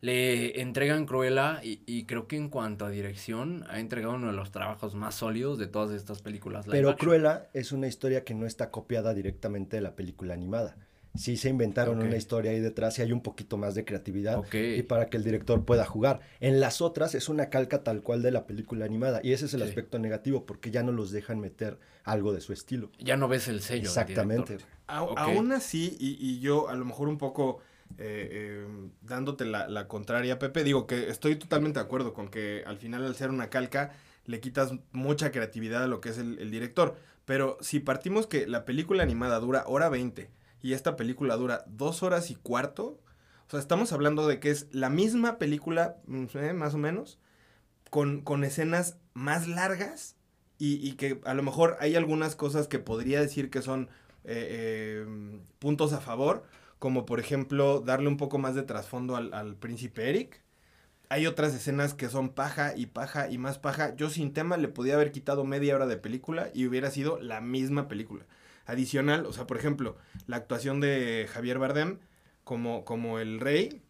[0.00, 4.32] le entregan Cruella y, y creo que en cuanto a dirección ha entregado uno de
[4.32, 6.66] los trabajos más sólidos de todas estas películas.
[6.70, 6.96] Pero.
[6.96, 10.76] Cruella es una historia que no está copiada directamente de la película animada.
[11.14, 14.82] Sí se inventaron una historia ahí detrás y hay un poquito más de creatividad y
[14.82, 16.20] para que el director pueda jugar.
[16.38, 19.54] En las otras es una calca tal cual de la película animada y ese es
[19.54, 22.90] el aspecto negativo porque ya no los dejan meter algo de su estilo.
[22.98, 23.88] Ya no ves el sello.
[23.88, 24.58] Exactamente.
[24.86, 24.98] A-.
[24.98, 27.60] Aún así, y, y yo a lo mejor un poco
[27.98, 28.66] eh, eh,
[29.02, 33.04] dándote la, la contraria, Pepe, digo que estoy totalmente de acuerdo con que al final
[33.04, 33.92] al ser una calca,
[34.26, 36.96] le quitas mucha creatividad a lo que es el, el director.
[37.24, 40.30] Pero si partimos que la película animada dura hora 20
[40.62, 43.00] y esta película dura dos horas y cuarto,
[43.46, 47.18] o sea, estamos hablando de que es la misma película, mm, eh, más o menos,
[47.90, 50.16] con, con escenas más largas
[50.58, 53.88] y, y que a lo mejor hay algunas cosas que podría decir que son
[54.24, 56.44] eh, eh, puntos a favor,
[56.78, 60.42] como por ejemplo darle un poco más de trasfondo al, al príncipe Eric.
[61.08, 63.96] Hay otras escenas que son paja y paja y más paja.
[63.96, 67.40] Yo sin tema le podía haber quitado media hora de película y hubiera sido la
[67.40, 68.26] misma película.
[68.70, 71.98] Adicional, o sea, por ejemplo, la actuación de Javier Bardem
[72.44, 73.82] como, como el rey.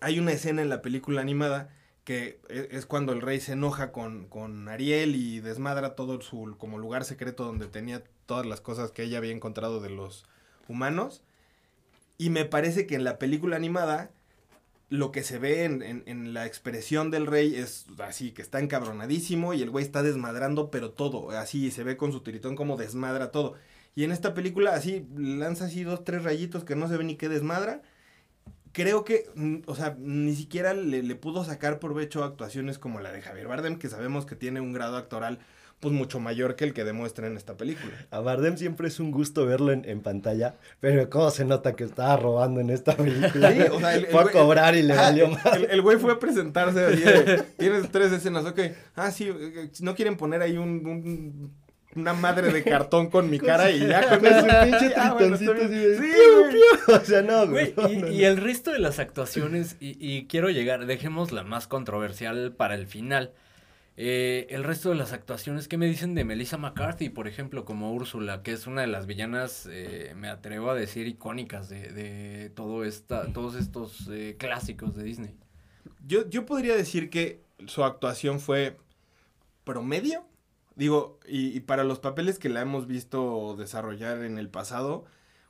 [0.00, 1.70] Hay una escena en la película animada
[2.04, 6.56] que e- es cuando el rey se enoja con, con Ariel y desmadra todo su
[6.58, 10.24] como lugar secreto donde tenía todas las cosas que ella había encontrado de los
[10.68, 11.22] humanos.
[12.16, 14.10] Y me parece que en la película animada
[14.90, 18.58] lo que se ve en, en- en la expresión del rey es así, que está
[18.60, 22.76] encabronadísimo y el güey está desmadrando, pero todo, así, se ve con su tiritón como
[22.78, 23.54] desmadra todo.
[23.98, 27.16] Y en esta película así, lanza así dos, tres rayitos que no se ve ni
[27.16, 27.82] qué desmadra.
[28.70, 33.00] Creo que, mm, o sea, ni siquiera le, le pudo sacar provecho a actuaciones como
[33.00, 35.40] la de Javier Bardem, que sabemos que tiene un grado actoral
[35.80, 37.92] pues mucho mayor que el que demuestra en esta película.
[38.12, 41.82] A Bardem siempre es un gusto verlo en, en pantalla, pero cómo se nota que
[41.82, 43.52] estaba robando en esta película.
[43.52, 45.44] Sí, o sea, el- el Fue a cobrar y le valió más.
[45.56, 48.60] El, güey fue a presentarse de, tienes tres escenas, ok.
[48.94, 51.52] Ah, sí, eh, no quieren poner ahí un, un-
[51.98, 54.46] una madre de cartón con mi cara y ya con eso.
[54.64, 55.46] pinche Ah, bueno, Sí.
[56.88, 57.74] O sea, no, güey.
[57.76, 62.52] No, y, el resto de las actuaciones, y, y quiero llegar, dejemos la más controversial
[62.56, 63.32] para el final.
[64.00, 67.92] Eh, el resto de las actuaciones, ¿qué me dicen de Melissa McCarthy, por ejemplo, como
[67.92, 72.50] Úrsula, que es una de las villanas, eh, me atrevo a decir, icónicas de, de
[72.50, 75.34] todo esta, todos estos eh, clásicos de Disney?
[76.06, 78.76] Yo, yo podría decir que su actuación fue
[79.64, 80.24] promedio.
[80.78, 85.06] Digo, y, para los papeles que la hemos visto desarrollar en el pasado,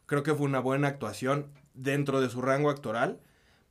[0.06, 3.20] creo que fue una buena actuación dentro de su rango actoral,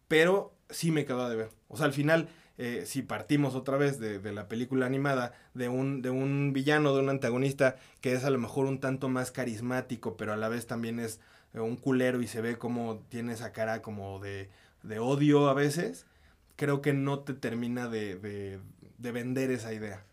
[0.07, 1.49] pero sí me quedó de ver.
[1.67, 5.67] O sea, al final, eh, si partimos otra vez de, de la película animada, de
[5.67, 9.31] un, de un villano, de un antagonista que es a lo mejor un tanto más
[9.31, 11.19] carismático, pero a la vez también es
[11.55, 14.51] eh, un culero y se ve como tiene esa cara como de,
[14.83, 16.05] de odio a veces,
[16.55, 18.59] creo que no te termina de, de,
[18.99, 20.05] de vender esa idea.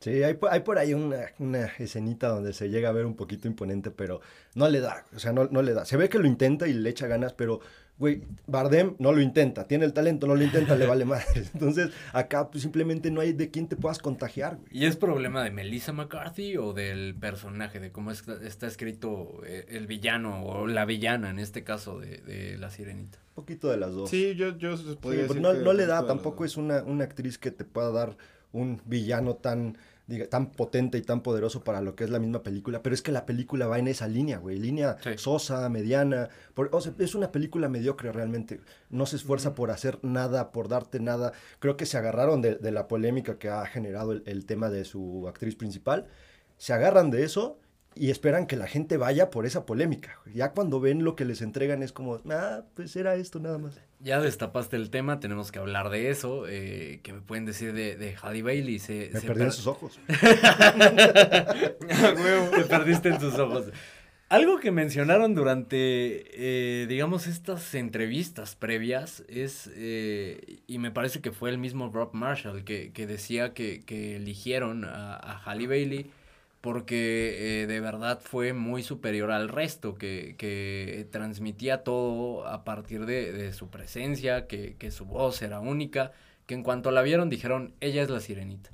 [0.00, 3.16] Sí, hay, por- hay por ahí una, una escenita donde se llega a ver un
[3.16, 4.20] poquito imponente, pero
[4.54, 5.84] no le da, o sea, no, no le da.
[5.84, 7.58] Se ve que lo intenta y le echa ganas, pero,
[7.98, 11.26] güey, Bardem no lo intenta, tiene el talento, no lo intenta, le vale más.
[11.52, 14.68] Entonces, acá pues, simplemente no hay de quién te puedas contagiar, güey.
[14.70, 19.66] ¿Y es problema de Melissa McCarthy o del personaje, de cómo está, está escrito eh,
[19.70, 23.18] el villano o la villana, en este caso, de, de La Sirenita?
[23.30, 24.10] Un poquito de las dos.
[24.10, 26.84] Sí, yo, yo Sí, podría pero decir no, que no le da, tampoco es una,
[26.84, 28.16] una actriz que te pueda dar
[28.52, 32.42] un villano tan, diga, tan potente y tan poderoso para lo que es la misma
[32.42, 35.10] película, pero es que la película va en esa línea, güey, línea Sí.
[35.16, 39.98] sosa, mediana, por- o sea, es una película mediocre realmente, no se esfuerza por hacer
[40.02, 44.12] nada, por darte nada, creo que se agarraron de, de la polémica que ha generado
[44.12, 46.06] el, el tema de su actriz principal,
[46.56, 47.58] se agarran de eso
[47.98, 51.42] y esperan que la gente vaya por esa polémica, ya cuando ven lo que les
[51.42, 53.80] entregan es como, ah, pues era esto nada más.
[54.00, 56.44] Ya destapaste el tema, tenemos que hablar de eso.
[56.48, 58.78] eh, ¿Qué me pueden decir de, de Halle Bailey?
[58.78, 59.98] Se, Me se perdí en sus ojos.
[61.90, 62.50] Ah.
[62.54, 63.66] Te perdiste en sus ojos.
[64.28, 71.32] Algo que mencionaron durante, eh, digamos, estas entrevistas previas es, eh, y me parece que
[71.32, 76.10] fue el mismo Rob Marshall que, que decía que, que eligieron a, a Halle Bailey
[76.60, 83.06] porque eh, de verdad fue muy superior al resto, que, que transmitía todo a partir
[83.06, 86.12] de, de su presencia, que, que su voz era única,
[86.46, 88.70] que en cuanto la vieron dijeron, ella es la sirenita.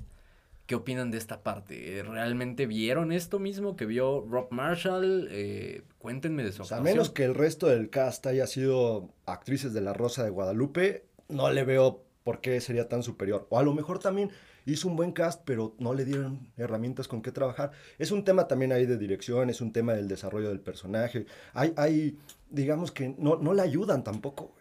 [0.65, 2.01] ¿Qué opinan de esta parte?
[2.01, 5.27] ¿Realmente vieron esto mismo que vio Rob Marshall?
[5.29, 9.11] Eh, cuéntenme de su O sea, a menos que el resto del cast haya sido
[9.27, 13.45] actrices de La Rosa de Guadalupe, no le veo por qué sería tan superior.
[13.51, 14.31] O a lo mejor también
[14.65, 17.71] hizo un buen cast, pero no le dieron herramientas con qué trabajar.
[17.97, 21.25] Es un tema también ahí de dirección, es un tema del desarrollo del personaje.
[21.53, 22.17] Hay, hay
[22.49, 24.53] digamos que no, no le ayudan tampoco.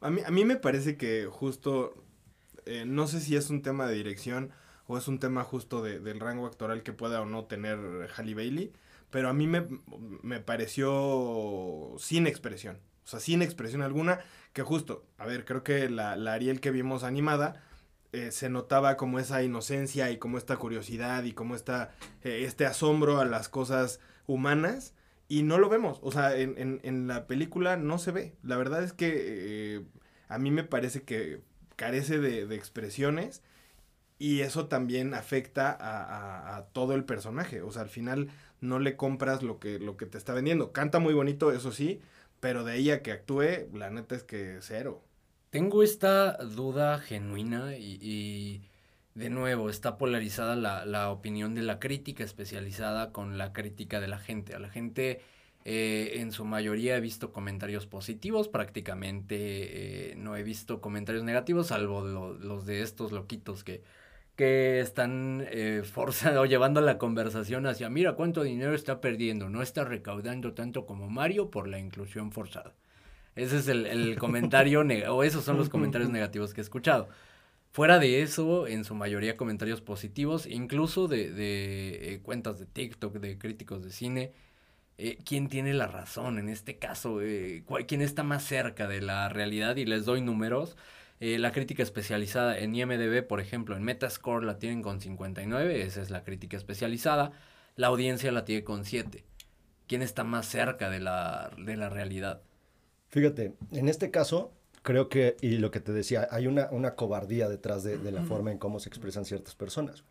[0.00, 1.94] A mí, a mí me parece que justo,
[2.66, 4.50] eh, no sé si es un tema de dirección
[4.86, 7.78] o es un tema justo de- del rango actoral que pueda o no tener
[8.16, 8.72] Halle Bailey,
[9.10, 9.66] pero a mí me,
[10.22, 14.20] me pareció sin expresión, o sea, sin expresión alguna,
[14.52, 17.62] que justo, a ver, creo que la, la Ariel que vimos animada
[18.12, 21.92] eh, se notaba como esa inocencia y como esta curiosidad y como esta,
[22.22, 24.94] eh, este asombro a las cosas humanas.
[25.28, 28.34] Y no lo vemos, o sea, en, en, la película no se ve.
[28.42, 29.84] La verdad es que eh,
[30.28, 31.42] a mí me parece que
[31.76, 33.42] carece de, de expresiones
[34.18, 37.62] Y eso también afecta a, a, todo el personaje.
[37.62, 40.72] O sea, al final no le compras lo que, lo que te está vendiendo.
[40.72, 42.00] Canta muy bonito, eso sí,
[42.40, 45.04] pero de ella que actúe, la neta es que cero.
[45.50, 48.62] Tengo esta duda genuina y,
[49.14, 54.18] de nuevo está polarizada la, opinión de la crítica especializada con la crítica de la
[54.18, 54.54] gente.
[54.54, 55.20] A la gente
[55.64, 61.68] eh, en su mayoría he visto comentarios positivos, prácticamente eh, no he visto comentarios negativos,
[61.68, 63.82] salvo los de estos loquitos que
[64.38, 69.62] que están eh, forzando o llevando la conversación hacia, mira cuánto dinero está perdiendo, no
[69.62, 72.72] está recaudando tanto como Mario por la inclusión forzada.
[73.38, 77.08] Ese es el, comentario, o esos son los comentarios negativos que he escuchado.
[77.70, 83.14] Fuera de eso, en su mayoría comentarios positivos, incluso de, de eh, cuentas de TikTok,
[83.18, 84.32] de críticos de cine.
[84.98, 87.22] Eh, ¿Quién tiene la razón en este caso?
[87.22, 89.76] Eh, ¿Quién está más cerca de la realidad?
[89.76, 90.76] Y les doy números.
[91.20, 96.02] Eh, la crítica especializada en IMDB, por ejemplo, en Metascore la tienen con 59, esa
[96.02, 97.32] es la crítica especializada.
[97.76, 99.24] La audiencia la tiene con 7.
[99.86, 102.42] ¿Quién está más cerca de la, de la realidad?
[103.08, 107.48] Fíjate, en este caso, creo que, y lo que te decía, hay una, una cobardía
[107.48, 110.04] detrás de, de la forma en cómo se expresan ciertas personas,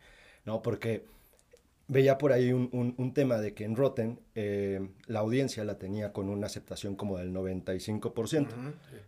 [0.44, 0.62] ¿no?
[0.62, 1.04] Porque
[1.88, 6.28] veía por ahí un, tema de que en Rotten eh, la audiencia la tenía con
[6.28, 8.48] una aceptación como del 95%.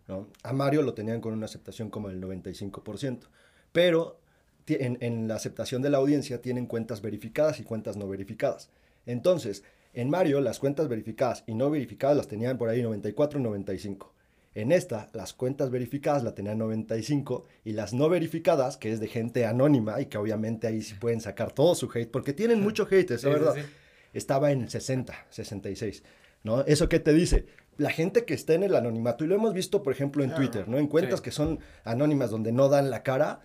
[0.08, 0.28] ¿no?
[0.42, 3.28] A Mario lo tenían con una aceptación como del 95%.
[3.72, 4.18] Pero
[4.66, 8.70] en, en, la aceptación de la audiencia tienen cuentas verificadas y cuentas no verificadas.
[9.04, 14.08] Entonces, en Mario las cuentas verificadas y no verificadas las tenían por ahí 94-95.
[14.54, 19.06] En esta, las cuentas verificadas la tenían 95 y las no verificadas, que es de
[19.06, 22.86] gente anónima y que obviamente ahí sí pueden sacar todo su hate, porque tienen mucho
[22.90, 23.54] hate, es verdad,
[24.12, 26.02] estaba en 60, 66.
[26.42, 26.62] ¿no?
[26.62, 27.46] ¿Eso qué te dice?
[27.76, 30.68] La gente que está en el anonimato, y lo hemos visto, por ejemplo, en Twitter,
[30.68, 30.78] ¿no?
[30.78, 33.40] En cuentas que son anónimas donde no dan la cara,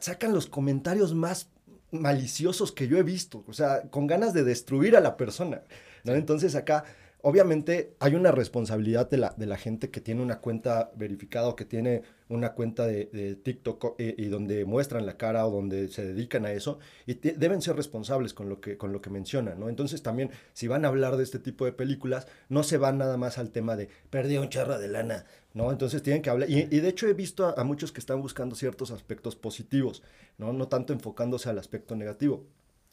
[0.00, 1.50] sacan los comentarios más
[1.90, 5.62] maliciosos que yo he visto, o sea, con ganas de destruir a la persona,
[6.04, 6.14] ¿no?
[6.14, 6.84] Entonces acá
[7.20, 11.56] Obviamente hay una responsabilidad de la, de la gente que tiene una cuenta verificada o
[11.56, 16.04] que tiene una cuenta de, TikTok eh, y, donde muestran la cara o donde se
[16.04, 19.68] dedican a eso y deben ser responsables con lo, que, con lo que mencionan, ¿no?
[19.68, 23.16] Entonces también si van a hablar de este tipo de películas, no se van nada
[23.16, 25.72] más al tema de perdí un charro de lana, ¿no?
[25.72, 28.54] Entonces tienen que hablar, y, de hecho he visto a, a, muchos que están buscando
[28.54, 30.04] ciertos aspectos positivos,
[30.36, 30.52] ¿no?
[30.52, 32.46] No tanto enfocándose al aspecto negativo.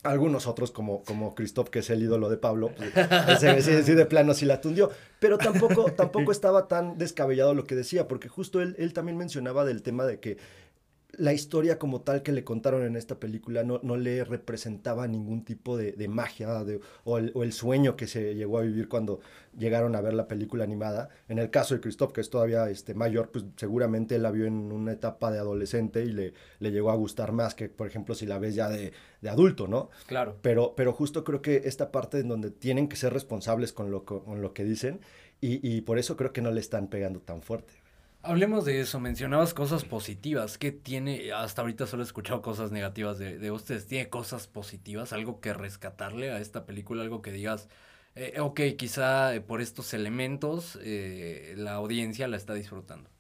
[0.06, 4.34] Algunos otros, como, como Christoph, que es el ídolo de Pablo, pues, ese, de plano
[4.34, 4.92] sí la tundió.
[5.20, 9.66] Pero tampoco, tampoco estaba tan descabellado lo que decía, porque justo él, él también mencionaba
[9.66, 10.38] del tema de que
[11.18, 15.44] la historia como tal que le contaron en esta película no, no le representaba ningún
[15.44, 16.50] tipo de, magia
[17.04, 19.20] o, el, sueño que se llegó a vivir cuando
[19.58, 21.10] llegaron a ver la película animada.
[21.28, 24.72] En el caso de Christoph, que es todavía este, mayor, pues seguramente la vio en
[24.72, 28.26] una etapa de adolescente y le, le llegó a gustar más que, por ejemplo, si
[28.26, 28.94] la ves ya de,
[29.28, 29.90] adulto, ¿no?
[30.06, 30.38] Claro.
[30.44, 34.06] Pero, pero justo creo que esta parte en donde tienen que ser responsables con lo,
[34.06, 35.00] con lo que dicen
[35.42, 37.85] y, y por eso creo que no le están pegando tan fuerte.
[38.26, 40.58] Hablemos de eso, mencionabas cosas positivas.
[40.58, 41.32] ¿Qué tiene?
[41.32, 43.86] Hasta ahorita solo he escuchado cosas negativas de, ustedes.
[43.86, 45.14] ¿Tiene cosas positivas?
[45.14, 47.04] ¿Algo que rescatarle a esta película?
[47.04, 47.70] ¿Algo que digas,
[48.16, 53.12] eh, ok, quizá eh, por estos elementos eh, la audiencia la está disfrutando?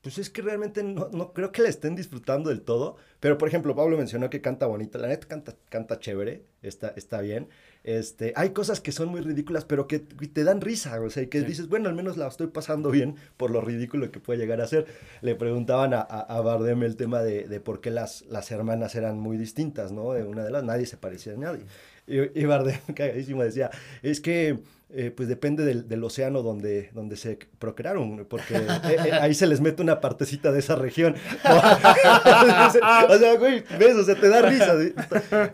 [0.00, 2.96] Pues es que realmente no, no, creo que la estén disfrutando del todo.
[3.20, 4.98] Pero, por ejemplo, Pablo mencionó que canta bonita.
[4.98, 7.50] La neta canta, canta chévere, está, está bien.
[7.84, 11.40] Este, hay cosas que son muy ridículas, pero que te dan risa, o sea, que
[11.42, 14.68] dices, bueno, al menos la estoy pasando bien por lo ridículo que puede llegar a
[14.68, 14.86] ser.
[15.20, 19.18] Le preguntaban a, a, Bardem el tema de, de, por qué las, las hermanas eran
[19.18, 20.08] muy distintas, ¿no?
[20.10, 21.64] Una de las, nadie se parecía a nadie.
[22.06, 23.70] Y, y Bardem, cagadísimo, decía,
[24.02, 24.58] es que
[24.94, 28.66] eh, pues depende del, del, océano donde, donde se procrearon, porque eh,
[29.06, 31.14] eh, ahí se les mete una partecita de esa región.
[33.08, 34.74] o sea, güey, ves, o sea, te da risa.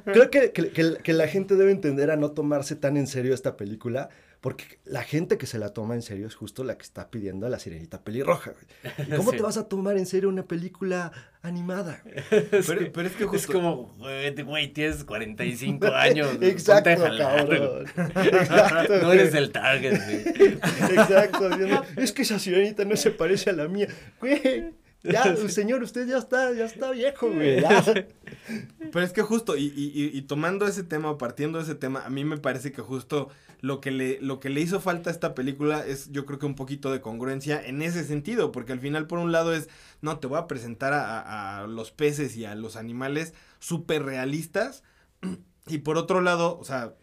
[0.07, 3.57] Creo que, que, que, la gente debe entender a no tomarse tan en serio esta
[3.57, 4.09] película,
[4.41, 7.47] porque la gente que se la toma en serio es justo la que está pidiendo
[7.47, 8.53] a la sirenita pelirroja.
[8.53, 9.09] Güey.
[9.17, 12.03] ¿Cómo te vas a tomar en serio una película animada?
[12.31, 13.37] Pero, pero, es que justo...
[13.37, 16.39] Es como, güey, tienes 45 años.
[16.41, 17.87] Exacto, cabrón.
[18.17, 20.59] Exacto, no eres el target, güey.
[20.99, 21.51] Exacto.
[21.97, 23.89] Es que esa sirenita no se parece a la mía.
[24.21, 24.73] Güey.
[25.05, 27.63] Ya, señor, usted ya está, ya está viejo, güey.
[28.93, 32.11] Pero es que justo, y, y, y, tomando ese tema, partiendo de ese tema, a
[32.11, 33.29] mí me parece que justo
[33.61, 36.47] lo que, le, lo que le hizo falta a esta película es, yo creo que
[36.47, 39.69] un poquito de congruencia en ese sentido, porque al final, por un lado, es,
[40.01, 44.83] no, te voy a presentar a, a los peces y a los animales súper realistas,
[45.69, 46.95] y por otro lado, o sea,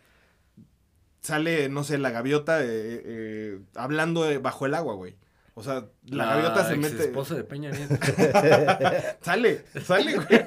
[1.26, 5.16] sale, no sé, la gaviota eh, eh, hablando bajo el agua, güey.
[5.56, 7.04] O sea, la gaviota se mete.
[7.04, 7.96] esposa de Peña Nieto.
[9.22, 10.28] sale, sale, güey.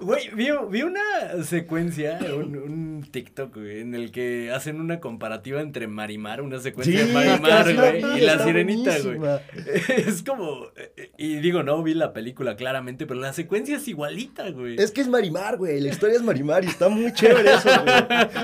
[0.00, 1.00] Güey, vi, vi una
[1.44, 7.00] secuencia, un, un TikTok, güey, en el que hacen una comparativa entre Marimar, una secuencia
[7.00, 9.18] Sí, de Marimar, la güey, y la sirenita, güey.
[9.88, 10.68] Es como.
[11.16, 14.76] Y digo, no vi la película claramente, pero la secuencia es igualita, güey.
[14.78, 15.80] Es que es Marimar, güey.
[15.80, 17.94] La historia es Marimar y está muy chévere eso, güey.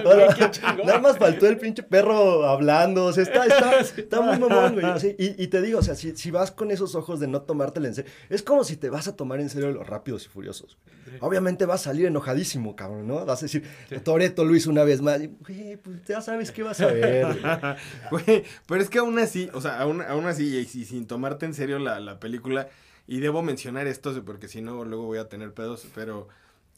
[0.05, 0.37] Ahora,
[0.85, 3.07] nada más faltó el pinche perro hablando.
[3.07, 4.85] O sea, está, está, está muy mamón, güey.
[4.87, 7.27] O sea, y, y te digo, o sea, si, si vas con esos ojos de
[7.27, 10.27] no tomártela en serio, es como si te vas a tomar en serio los rápidos
[10.27, 10.77] y furiosos.
[11.21, 13.25] Obviamente vas a salir enojadísimo, cabrón, ¿no?
[13.25, 13.65] Vas a decir,
[14.05, 15.19] Toreto lo hizo una vez más.
[15.41, 17.27] Güey, pues ya sabes qué vas a ver.
[18.11, 21.47] Güey, pero es que aún así, o sea, aún, aún así, y, y sin tomarte
[21.47, 22.69] en serio la, la película,
[23.07, 26.29] y debo mencionar esto porque si no, luego voy a tener pedos, pero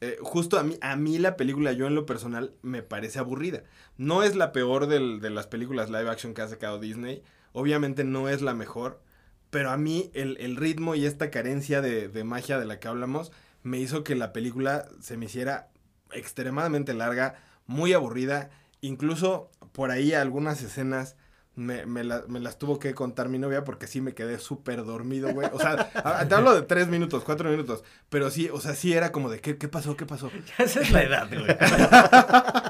[0.01, 3.63] eh, justo a mí, a mí la película, yo en lo personal, me parece aburrida.
[3.97, 8.05] No es la peor del- de las películas live action que ha sacado Disney, obviamente
[8.05, 9.01] no es la mejor,
[9.51, 12.89] pero a mí el, el ritmo y esta carencia de, de magia de la que
[12.89, 13.33] hablamos
[13.63, 15.69] me hizo que la película se me hiciera
[16.13, 17.37] extremadamente larga,
[17.67, 21.17] muy aburrida, incluso por ahí algunas escenas
[21.57, 24.85] me, me, la- me las tuvo que contar mi novia porque sí me quedé súper
[24.85, 25.49] dormido, güey.
[25.53, 28.93] O sea, a- te hablo de tres minutos, cuatro minutos, pero sí, o sea, sí
[28.93, 29.97] era como de, ¿qué, qué pasó?
[29.97, 30.31] ¿Qué pasó?
[30.59, 31.47] Esa es la edad, güey.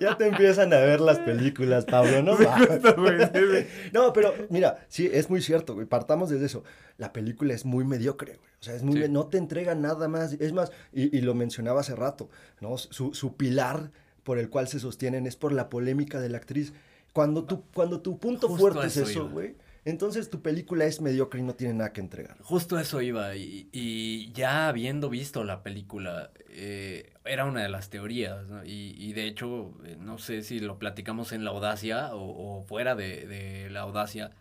[0.00, 2.32] Ya te empiezan a ver las películas, Pablo, ¿no?
[2.38, 2.58] Va.
[2.58, 3.66] Justo, güey, sí, sí.
[3.92, 5.86] No, pero mira, sí, es muy cierto, güey.
[5.86, 6.64] Partamos desde eso.
[6.98, 8.48] La película es muy mediocre, güey.
[8.60, 9.08] O sea, es muy, Sí.
[9.08, 10.32] no te entrega nada más.
[10.34, 12.28] Es más, y, y lo mencionaba hace rato,
[12.60, 12.76] ¿no?
[12.76, 13.90] Su, su pilar
[14.24, 16.72] por el cual se sostienen es por la polémica de la actriz.
[17.14, 19.54] Cuando tu, cuando tu punto Justo fuerte es eso güey,
[19.86, 22.36] entonces tu película es mediocre y no tiene nada que entregar.
[22.42, 27.88] Justo eso iba, y, y ya habiendo visto la película, eh, era una de las
[27.88, 28.64] teorías, ¿no?
[28.64, 32.62] Y, y de hecho, eh, no sé si lo platicamos en la audacia o, o
[32.64, 34.32] fuera de, de la audacia.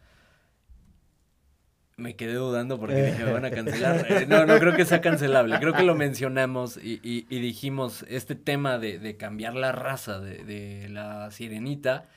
[1.95, 4.07] Me quedé dudando porque dije, me van a cancelar.
[4.09, 5.59] Eh, no, no creo que sea cancelable.
[5.59, 10.19] Creo que lo mencionamos y, y- y dijimos, este tema de, de cambiar la raza
[10.19, 12.09] de, de la sirenita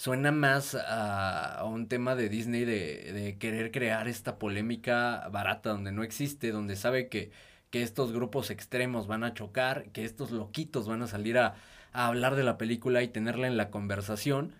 [0.00, 5.70] suena más a, a un tema de Disney de, de querer crear esta polémica barata
[5.70, 7.30] donde no existe, donde sabe que,
[7.68, 11.54] que estos grupos extremos van a chocar, que estos loquitos van a salir a,
[11.92, 14.54] a hablar de la película y tenerla en la conversación.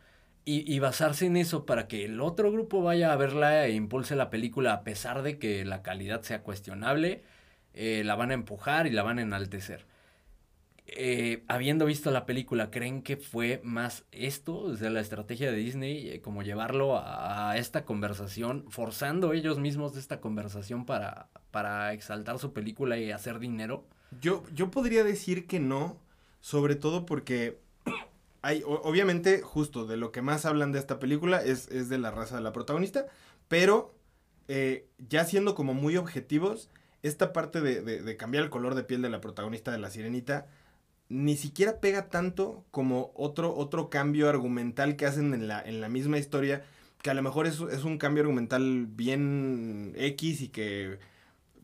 [0.45, 4.17] Y, y basarse en eso para que el otro grupo vaya a verla e impulse
[4.17, 7.23] la película a pesar de que la calidad sea cuestionable,
[7.75, 9.87] eh, la van a empujar y la van a enaltecer.
[10.93, 15.57] Eh, habiendo visto la película, ¿creen que fue más esto, o sea, la estrategia de
[15.57, 21.93] Disney, eh, como llevarlo a, esta conversación, forzando ellos mismos de esta conversación para, para
[21.93, 23.87] exaltar su película y hacer dinero?
[24.21, 25.97] Yo, yo podría decir que no,
[26.41, 27.61] sobre todo porque
[28.43, 32.11] hay, obviamente, justo de lo que más hablan de esta película es, es de la
[32.11, 33.07] raza de la protagonista,
[33.47, 33.95] pero
[34.49, 36.69] eh, ya siendo como muy objetivos,
[37.05, 40.49] esta parte de- de cambiar el color de piel de la protagonista de la sirenita
[41.11, 45.91] ni siquiera pega tanto como otro, otro cambio argumental que hacen en la, en la
[45.91, 46.65] misma historia,
[47.03, 50.99] que a lo mejor es, es un cambio argumental bien X y que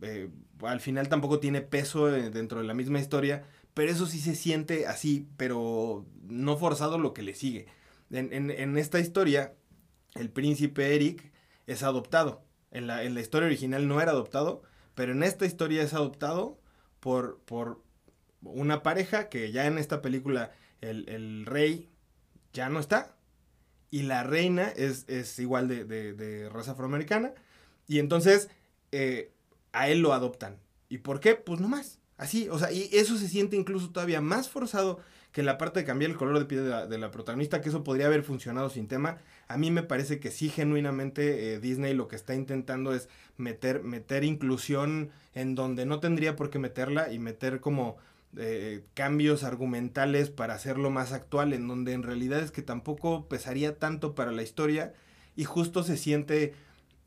[0.03, 0.31] eh,
[0.63, 3.45] al final tampoco tiene peso eh, dentro de la misma historia,
[3.75, 7.67] pero eso sí se siente así, pero no forzado lo que le sigue.
[8.11, 9.55] En, en- en esta historia,
[10.15, 11.33] el príncipe Eric
[11.67, 12.43] es adoptado.
[12.71, 14.63] En la, en la historia original no era adoptado,
[14.95, 16.59] pero en esta historia es adoptado
[17.01, 17.83] por, por
[18.55, 21.89] una pareja que ya en esta película el, el rey
[22.53, 23.15] ya no está.
[23.91, 27.33] Y la reina es, es igual de, de- raza afroamericana.
[27.87, 28.49] Y entonces
[28.93, 29.31] eh,
[29.73, 30.57] a él lo adoptan.
[30.89, 31.35] ¿Y por qué?
[31.35, 31.99] Pues no más.
[32.19, 35.01] Así, o sea, y eso se siente incluso todavía más forzado
[35.33, 37.69] que la parte de cambiar el color de piel de la, de la protagonista, que
[37.69, 39.19] eso podría haber funcionado sin tema.
[39.49, 43.83] A mí me parece que sí, genuinamente, eh, Disney lo que está intentando es meter,
[43.83, 47.99] meter inclusión en donde no tendría por qué meterla y meter como
[48.37, 53.79] eh, cambios argumentales para hacerlo más actual, en donde en realidad es que tampoco pesaría
[53.79, 54.95] tanto para la historia
[55.37, 56.55] y justo se siente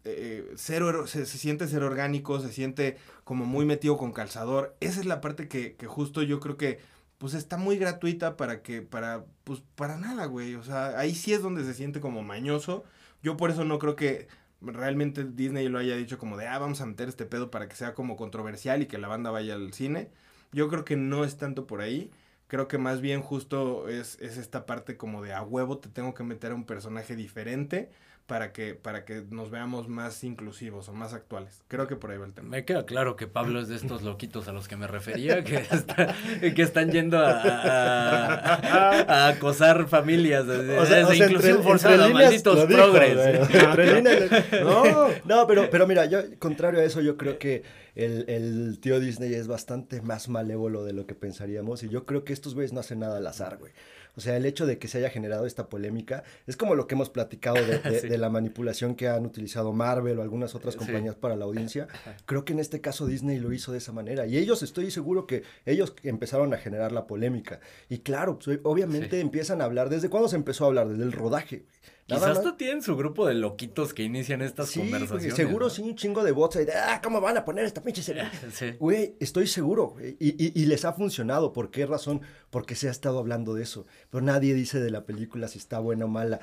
[0.06, 4.76] eh, se siente ser orgánico, se siente como muy metido con calzador.
[4.80, 6.80] Esa es la parte que, que justo yo creo que
[7.20, 10.56] pues está muy gratuita para que, para, pues para nada, güey.
[10.56, 12.86] O sea, ahí sí es donde se siente como mañoso.
[13.22, 14.30] Yo por eso no creo que
[14.62, 17.76] realmente Disney lo haya dicho como de, ah, vamos a meter este pedo para que
[17.76, 20.12] sea como controversial y que la banda vaya al cine.
[20.52, 22.12] Yo creo que no es tanto por ahí.
[22.48, 26.14] Creo que más bien justo es, es esta parte como de a huevo te tengo
[26.14, 27.92] que meter a un personaje diferente
[28.30, 31.62] para que, para que nos veamos más inclusivos o más actuales.
[31.68, 32.48] Creo que por ahí va el tema.
[32.50, 35.56] Me queda claro que Pablo es de estos loquitos a los que me refería, que,
[35.58, 40.46] está- que están yendo a, a- a acosar familias.
[40.48, 43.50] O sea, de inclusión forzada, malditos dijo, progres.
[43.50, 47.64] Entre No, no, pero, pero mira, yo, contrario a eso, yo creo que
[47.96, 51.84] el, el tío Disney es bastante más malévolo de lo que pensaríamos.
[51.84, 53.72] Y yo creo que estos güeyes no hacen nada al azar, güey.
[54.20, 56.96] O sea, el hecho de que se haya generado esta polémica es como lo que
[56.96, 58.08] hemos platicado de, de- Sí.
[58.10, 60.80] de la manipulación que han utilizado Marvel o algunas otras Sí.
[60.80, 61.88] compañías para la audiencia.
[62.26, 64.26] Creo que en este caso Disney lo hizo de esa manera.
[64.26, 67.62] Y ellos, estoy seguro que ellos empezaron a generar la polémica.
[67.88, 69.22] Y claro, pues, obviamente Sí.
[69.22, 69.88] empiezan a hablar.
[69.90, 70.90] ¿Desde cuándo se empezó a hablar?
[70.90, 71.60] Desde el rodaje.
[71.60, 71.70] güey.
[72.10, 75.36] Nada Quizás hasta tienen su grupo de loquitos que inician estas Sí, güey, conversaciones.
[75.36, 75.70] seguro ¿no?
[75.70, 78.24] sí, un chingo de bots ahí de, ah, ¿cómo van a poner esta pinche serie?
[78.54, 78.72] Sí.
[78.80, 81.54] Güey, estoy seguro, y, y- y les ha funcionado.
[81.54, 82.22] ¿Por qué razón?
[82.50, 83.86] Porque se ha estado hablando de eso.
[84.10, 86.40] Pero nadie dice de la película si está buena o mala.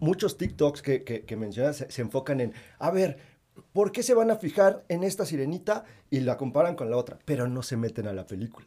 [0.00, 3.18] Muchos TikToks que, que, que mencionas se, se enfocan en, a ver,
[3.72, 7.18] ¿por qué se van a fijar en esta sirenita y la comparan con la otra?
[7.24, 8.66] Pero no se meten a la película.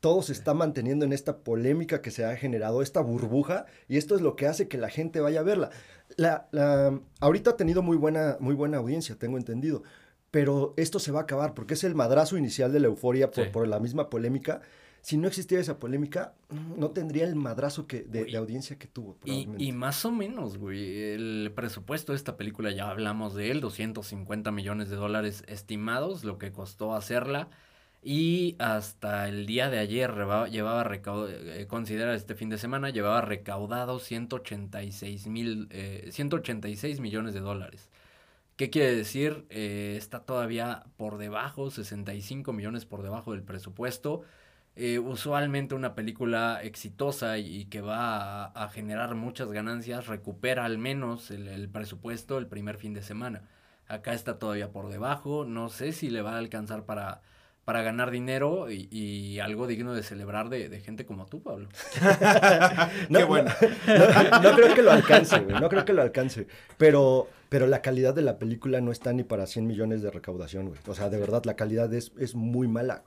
[0.00, 4.14] Todo se está manteniendo en esta polémica que se ha generado, esta burbuja, y esto
[4.16, 5.70] es lo que hace que la gente vaya a verla.
[6.16, 9.82] La, la- ahorita ha tenido muy buena, muy buena audiencia, tengo entendido,
[10.30, 13.44] pero esto se va a acabar porque es el madrazo inicial de la euforia por,
[13.44, 13.50] Sí.
[13.52, 14.62] por la misma polémica.
[15.02, 16.34] Si no existiera esa polémica,
[16.76, 19.16] no tendría el madrazo que, de, de audiencia que tuvo.
[19.24, 21.12] Y, y más o menos, güey.
[21.14, 26.36] El presupuesto de esta película, ya hablamos de él, 250 millones de dólares estimados, lo
[26.38, 27.48] que costó hacerla.
[28.02, 31.30] Y hasta el día de ayer reba- llevaba recaudado,
[31.68, 37.90] considera este fin de semana, llevaba recaudado 186 mil, eh, 186 millones de dólares.
[38.56, 39.46] ¿Qué quiere decir?
[39.50, 44.22] Eh, está todavía por debajo, 65 millones por debajo del presupuesto.
[44.76, 51.30] Eh, usualmente una película exitosa y, que va a, generar muchas ganancias recupera al menos
[51.30, 53.48] el presupuesto el primer fin de semana.
[53.88, 55.44] Acá está todavía por debajo.
[55.44, 57.22] No sé si le va a alcanzar para,
[57.64, 61.68] para ganar dinero y, y algo digno de celebrar de, de gente como tú, Pablo.
[63.08, 63.50] No, Qué no- bueno.
[63.86, 65.60] No, no creo que lo alcance, güey.
[65.60, 66.46] No creo que lo alcance.
[66.78, 70.68] Pero, pero la calidad de la película no está ni para 100 millones de recaudación,
[70.68, 70.80] güey.
[70.86, 73.04] O sea, de verdad, la calidad es, es muy mala.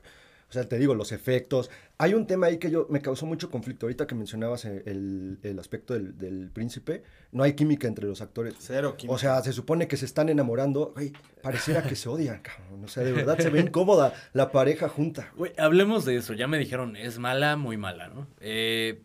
[0.53, 1.71] O sea, te digo, los efectos.
[1.97, 3.87] Hay un tema ahí que yo me causó mucho conflicto.
[3.87, 7.01] Ahorita que mencionabas el, el- el aspecto del, del príncipe,
[7.31, 8.53] no hay química entre los actores.
[8.59, 9.15] Cero química.
[9.15, 10.91] O sea, se supone que se están enamorando.
[10.93, 12.83] Güey, pareciera que se odian, cabrón.
[12.83, 15.31] O sea, de verdad se ve incómoda la pareja junta.
[15.35, 16.33] Güey, hablemos de eso.
[16.33, 18.27] Ya me dijeron, es mala, muy mala, ¿no?
[18.39, 19.01] Eh,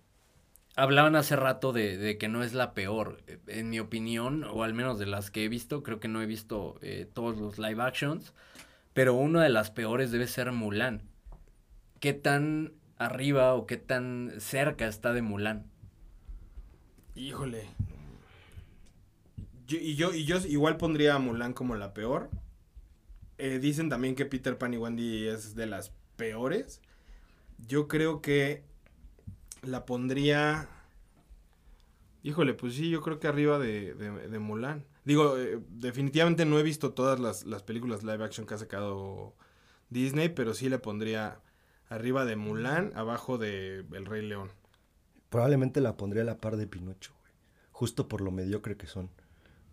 [0.77, 3.23] hablaban hace rato de, de que no es la peor.
[3.27, 6.21] Eh, En mi opinión, o al menos de las que he visto, creo que no
[6.23, 8.33] he visto eh, todos los live actions,
[8.93, 11.03] pero una de las peores debe ser Mulan.
[12.01, 15.67] ¿Qué tan arriba o qué tan cerca está de Mulan?
[17.15, 17.65] Híjole.
[19.67, 22.31] Yo- y, yo, y yo igual pondría a Mulan como la peor.
[23.39, 26.81] Eh, dicen también que Peter Pan y Wendy es de las peores.
[27.67, 28.65] Yo creo que
[29.63, 30.69] la pondría...
[32.23, 34.85] Híjole, pues sí, yo creo que arriba de, de, de Mulan.
[35.05, 39.35] Digo, eh, definitivamente no he visto todas las, las películas live action que ha sacado
[39.89, 41.41] Disney, pero sí le pondría
[41.89, 44.51] arriba de Mulan, abajo de El Rey León.
[45.31, 47.13] Probablemente la pondría a la par de Pinocho.
[47.71, 49.11] Justo por lo mediocre que son.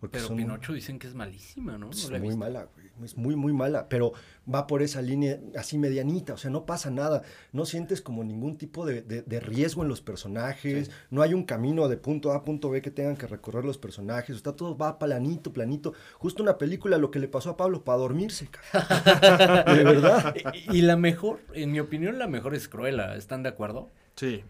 [0.00, 1.90] Porque Pero son Pinocho dicen que es malísima, ¿no?
[1.90, 2.36] Es he muy visto.
[2.36, 2.86] mala, güey.
[3.02, 3.88] Es muy, muy mala.
[3.88, 4.12] Pero
[4.52, 6.34] va por esa línea así medianita.
[6.34, 7.22] O sea, no pasa nada.
[7.52, 10.90] No sientes como ningún tipo de, de- de riesgo en los personajes.
[11.10, 13.78] No hay un camino de punto A a punto B que tengan que recorrer los
[13.78, 14.36] personajes.
[14.36, 15.94] Está todo va planito, planito.
[16.18, 18.48] Justo una película, lo que le pasó a Pablo, para dormirse.
[18.72, 20.34] De verdad.
[20.68, 23.16] Y, y la mejor, en mi opinión, la mejor es Cruella.
[23.16, 23.90] ¿Están de acuerdo?
[24.14, 24.44] Sí.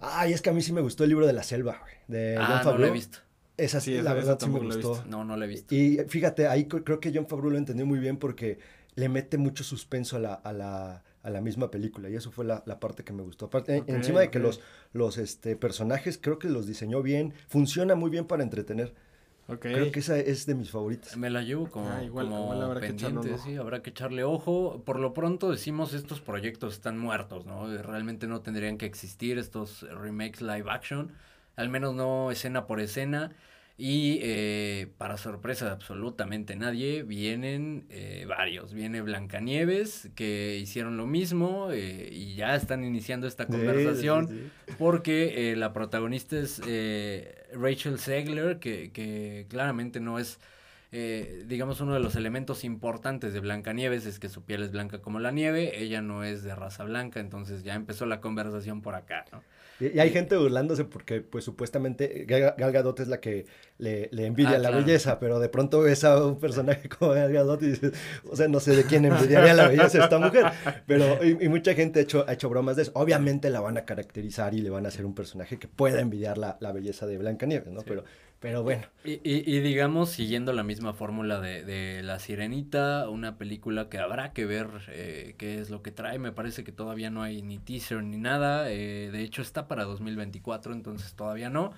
[0.00, 1.94] Ay, es que a mí sí me gustó el libro de la selva, güey.
[2.08, 3.18] De ah, no lo he visto.
[3.58, 5.04] Esa sí, la esa- verdad esa sí me gustó.
[5.06, 5.74] No, no la he visto.
[5.74, 8.58] Y fíjate, ahí cre- creo que John Favreau lo entendió muy bien porque
[8.94, 12.44] le mete mucho suspenso a la, a la, a la misma película y eso fue
[12.44, 13.46] la, la parte que me gustó.
[13.46, 14.60] Aparte, encima de que los,
[14.92, 18.94] los este, personajes creo que los diseñó bien, funciona muy bien para entretener.
[19.60, 21.16] Creo que esa es de mis favoritas.
[21.16, 23.42] Me la llevo como, Ah, igual- como igual habrá que pendiente, ojo.
[23.44, 24.82] sí, habrá que echarle ojo.
[24.84, 27.66] Por lo pronto decimos estos proyectos están muertos, ¿no?
[27.78, 31.12] Realmente no tendrían que existir estos remakes live action,
[31.58, 33.32] al menos no escena por escena.
[33.80, 38.74] Y eh, para sorpresa de absolutamente nadie, vienen eh, varios.
[38.74, 44.26] Viene Blancanieves, que hicieron lo mismo eh, y ya están iniciando esta conversación.
[44.26, 44.74] Sí, sí, sí.
[44.78, 50.40] Porque eh, la protagonista es eh, Rachel Zegler, que, que claramente no es
[50.90, 55.00] eh, digamos, uno de los elementos importantes de Blancanieves es que su piel es blanca
[55.00, 58.94] como la nieve, ella no es de raza blanca, entonces ya empezó la conversación por
[58.94, 59.42] acá, ¿no?
[59.80, 63.46] Y, hay gente burlándose porque, pues, supuestamente Gal, Gadot es la que
[63.78, 67.62] le, envidia ah, la belleza, pero de pronto ves a un personaje como Gal Gadot
[67.62, 67.92] y dices,
[68.28, 70.46] o sea, no sé de quién envidiaría la belleza esta mujer,
[70.86, 72.92] pero, y, mucha gente ha hecho, ha hecho bromas de eso.
[72.94, 76.38] Obviamente la van a caracterizar y le van a hacer un personaje que pueda envidiar
[76.38, 77.82] la, la belleza de Blancanieves, ¿no?
[77.82, 78.04] Pero
[78.40, 78.84] pero bueno.
[79.04, 84.32] Y, y, digamos, siguiendo la misma fórmula de, de, La Sirenita, una película que habrá
[84.32, 86.18] que ver eh, qué es lo que trae.
[86.20, 88.70] Me parece que todavía no hay ni teaser ni nada.
[88.70, 91.72] Eh, de hecho, está para 2024, entonces todavía no.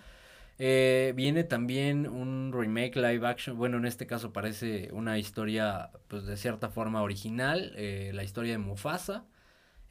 [0.59, 3.57] Eh, viene también un remake live action.
[3.57, 7.73] Bueno, en este caso parece una historia, pues de cierta forma original.
[7.77, 9.25] la historia de Mufasa.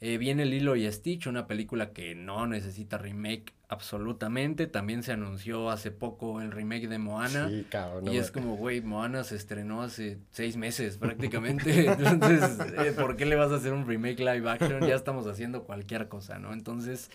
[0.02, 4.66] Eh, viene Lilo y Stitch, una película que no necesita remake absolutamente.
[4.66, 7.50] También se anunció hace poco el remake de Moana.
[7.50, 8.08] Sí, cabrón.
[8.10, 11.86] Y es como, güey, Moana se estrenó hace seis meses prácticamente.
[11.86, 14.86] Entonces, eh, ¿por qué le vas a hacer un remake live action?
[14.86, 16.54] Ya estamos haciendo cualquier cosa, ¿no?
[16.54, 17.10] Entonces,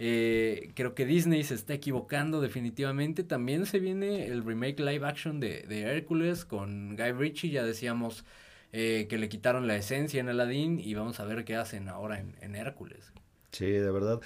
[0.00, 3.22] eh, creo que Disney se está equivocando definitivamente.
[3.22, 8.24] También se viene el remake live action de, de Hércules con Guy Ritchie, ya decíamos
[8.76, 12.18] eh, que le quitaron la esencia en Aladdin y vamos a ver qué hacen ahora
[12.18, 13.12] en, Hércules.
[13.52, 14.20] Sí, de verdad.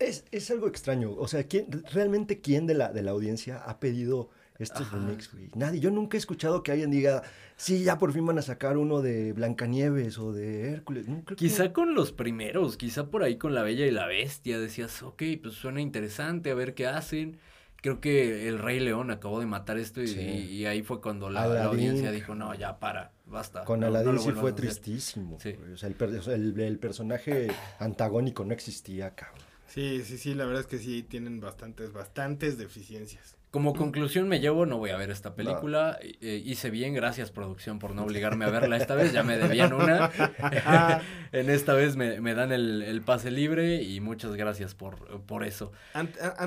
[0.00, 1.12] Es, es, algo extraño.
[1.12, 5.78] O sea, ¿quién, ¿realmente quién de la, de la audiencia ha pedido estos remix, Nadie.
[5.78, 7.22] Yo nunca he escuchado que alguien diga,
[7.56, 11.06] sí, ya por fin van a sacar uno de Blancanieves o de Hércules.
[11.36, 15.22] quizá con los primeros, quizá por ahí con La Bella y la Bestia decías, ok,
[15.40, 17.38] pues suena interesante, a ver qué hacen
[17.82, 22.10] creo que el Rey León acabó de matar esto y, ahí fue cuando la, audiencia
[22.10, 23.64] dijo, no, ya para, basta.
[23.64, 25.36] Con Aladdin sí fue tristísimo.
[25.36, 29.42] O sea, el, el, personaje antagónico no existía, cabrón.
[29.66, 33.36] Sí, sí, sí, la verdad es que sí, tienen bastantes, bastantes deficiencias.
[33.52, 35.98] Como conclusión me llevo, no voy a ver esta película.
[36.00, 39.74] Eh, hice bien, gracias producción por no obligarme a verla esta vez, ya me debían
[39.74, 40.10] una.
[41.32, 45.70] en esta vez me, dan el, pase libre y muchas gracias por, por eso.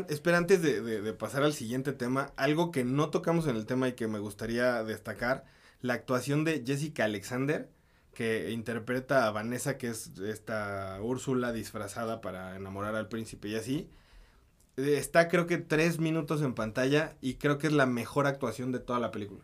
[0.10, 3.94] espera, antes de, pasar al siguiente tema, algo que no tocamos en el tema y
[3.94, 5.46] que me gustaría destacar,
[5.82, 7.70] la actuación de Jessica Alexander,
[8.16, 13.92] que interpreta a Vanessa, que es esta Úrsula disfrazada para enamorar al príncipe y así
[14.78, 18.80] está creo que tres minutos en pantalla y creo que es la mejor actuación de
[18.80, 19.42] toda la película.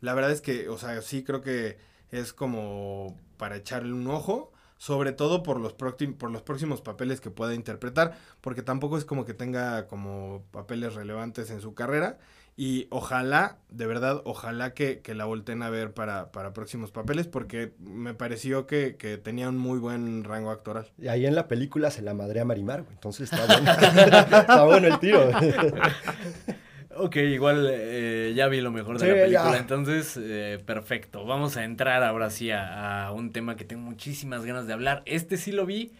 [0.00, 1.78] La verdad es que, o sea, sí creo que
[2.10, 7.30] es como para echarle un ojo, sobre todo por los, por los próximos papeles que
[7.30, 12.18] pueda interpretar, porque tampoco es como que tenga como papeles relevantes en su carrera
[12.54, 18.12] y ojalá, de verdad, ojalá que, la volteen a ver para, próximos papeles, porque me
[18.12, 18.92] pareció que,
[19.22, 20.90] tenía un muy buen rango actoral.
[20.98, 23.70] Y ahí en la película se la madre a Marimar, entonces está bueno,
[24.40, 25.30] está bueno el tiro.
[26.96, 31.24] ok, igual eh, ya vi lo mejor de la película, entonces eh, perfecto.
[31.24, 35.02] Vamos a entrar ahora sí a, un tema que tengo muchísimas ganas de hablar.
[35.06, 35.92] Este sí lo vi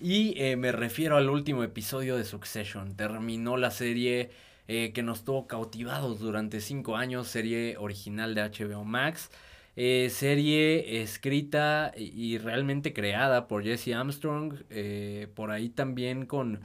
[0.00, 2.96] y eh, me refiero al último episodio de Succession.
[2.96, 4.30] Terminó la serie
[4.72, 9.28] eh, que nos tuvo cautivados durante cinco años, serie original de HBO Max.
[9.74, 16.60] Eh, serie escrita y realmente creada por Jesse Armstrong, eh, por ahí también con,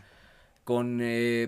[0.63, 1.01] con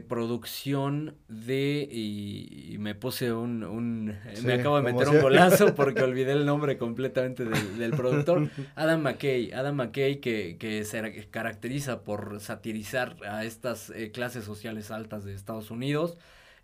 [0.08, 6.32] producción de, y, me puse un, un me acabo de meter un golazo porque olvidé
[6.32, 13.16] el nombre completamente del, productor, Adam McKay, Adam McKay que, que, se caracteriza por satirizar
[13.30, 16.18] a estas clases sociales altas de Estados Unidos,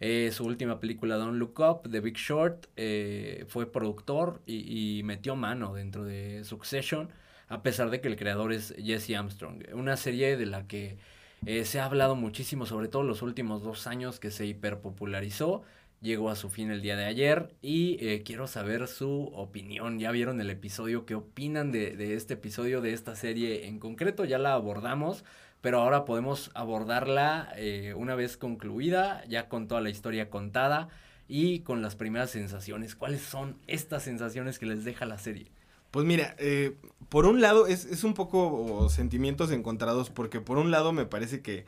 [0.06, 5.38] eh, su última película, Don't Look Up, The Big Short, eh, fue productor y, metió
[5.38, 7.08] mano dentro de Succession,
[7.48, 9.64] a pesar de que el creador es Jesse Armstrong.
[9.74, 10.98] Una serie de la que
[11.46, 15.64] eh, se ha hablado muchísimo, sobre todo los últimos dos años, que se hiperpopularizó.
[16.02, 20.00] Llegó a su fin el día de ayer y quiero saber su opinión.
[20.00, 21.06] ¿Ya vieron el episodio?
[21.06, 24.26] ¿Qué opinan de este episodio, de esta serie en concreto?
[24.26, 25.24] Ya la abordamos
[25.64, 30.90] pero ahora podemos abordarla eh, una vez concluida, ya con toda la historia contada
[31.30, 32.98] y con las primeras sensaciones.
[32.98, 35.48] ¿Cuáles son estas sensaciones que les deja la serie?
[35.90, 36.76] Pues mira, eh,
[37.08, 41.64] por un lado es, un poco sentimientos encontrados porque por un lado me parece que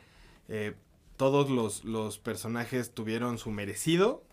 [0.49, 0.73] eh,
[1.15, 4.25] todos los, los, personajes tuvieron su merecido.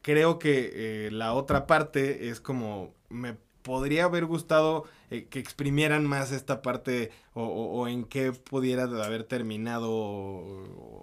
[0.00, 2.94] Creo que la otra parte es como
[3.62, 9.90] podría haber gustado eh, que exprimieran más esta parte o, en qué pudiera haber terminado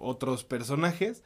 [0.00, 1.24] otros personajes.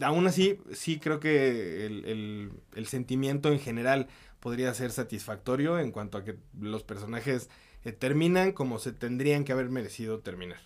[0.00, 4.08] Aún así, sí creo que el, sentimiento en general
[4.40, 7.48] podría ser satisfactorio en cuanto a que los personajes
[7.84, 10.60] eh, terminan como se tendrían que haber merecido terminar.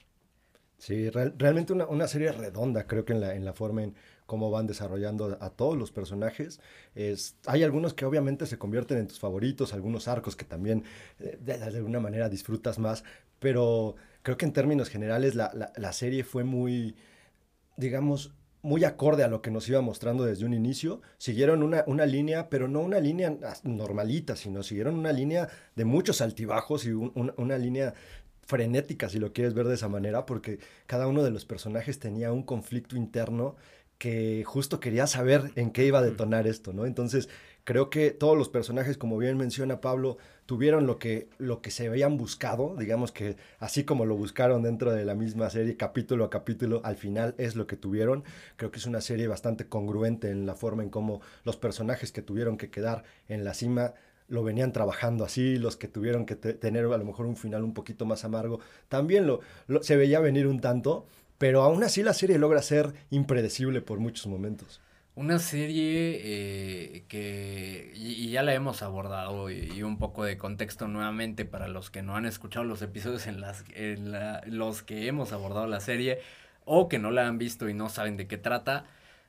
[0.78, 3.94] Sí, realmente una, serie redonda, creo que en la, en la forma en
[4.31, 6.61] cómo van desarrollando a todos los personajes.
[6.95, 10.85] Es, hay algunos que obviamente se convierten en tus favoritos, algunos arcos que también
[11.18, 13.03] eh, de, alguna manera disfrutas más,
[13.41, 16.95] pero creo que en términos generales la, la, serie fue muy,
[17.76, 21.01] digamos, muy acorde a lo que nos iba mostrando desde un inicio.
[21.18, 26.20] Siguieron una, una línea, pero no una línea normalita, sino siguieron una línea de muchos
[26.20, 27.95] altibajos y un, una línea
[28.47, 32.33] frenética, si lo quieres ver de esa manera, porque cada uno de los personajes tenía
[32.33, 33.57] un conflicto interno
[34.01, 36.86] que justo quería saber en qué iba a detonar esto, ¿no?
[36.86, 37.28] Entonces,
[37.64, 41.86] creo que todos los personajes, como bien menciona Pablo, tuvieron lo que, lo que se
[41.86, 46.30] habían buscado, digamos que así como lo buscaron dentro de la misma serie, capítulo a
[46.30, 48.24] capítulo, al final es lo que tuvieron.
[48.57, 52.22] Creo que es una serie bastante congruente en la forma en cómo los personajes que
[52.22, 53.92] tuvieron que quedar en la cima
[54.28, 57.74] lo venían trabajando así, los que tuvieron que tener a lo mejor un final un
[57.74, 61.07] poquito más amargo, también lo, lo, se veía venir un tanto,
[61.41, 64.82] pero aún así la serie logra ser impredecible por muchos momentos.
[65.14, 70.86] Una serie eh, que, y, ya la hemos abordado, y, y, un poco de contexto
[70.86, 75.07] nuevamente para los que no han escuchado los episodios en, las, en la, los que
[75.07, 76.18] hemos abordado la serie,
[76.66, 78.84] o que no la han visto y no saben de qué trata.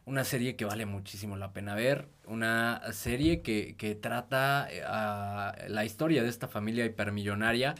[0.05, 5.85] Una serie que vale muchísimo la pena ver, una serie que, que trata uh, la
[5.85, 7.75] historia de esta familia hipermillonaria,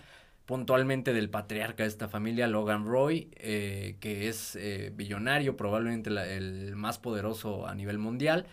[0.46, 6.76] puntualmente del patriarca de esta familia, Logan Roy, eh, que es eh, billonario, probablemente el
[6.76, 8.46] más poderoso a nivel mundial,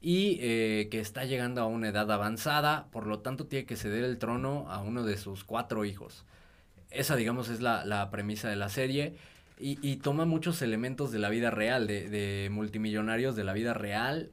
[0.00, 4.04] y eh, que está llegando a una edad avanzada, por lo tanto tiene que ceder
[4.04, 6.24] el trono a uno de sus cuatro hijos.
[6.90, 9.14] Esa, digamos, es la, la premisa de la serie.
[9.58, 13.72] Y, y, toma muchos elementos de la vida real, de, de multimillonarios de la vida
[13.72, 14.32] real.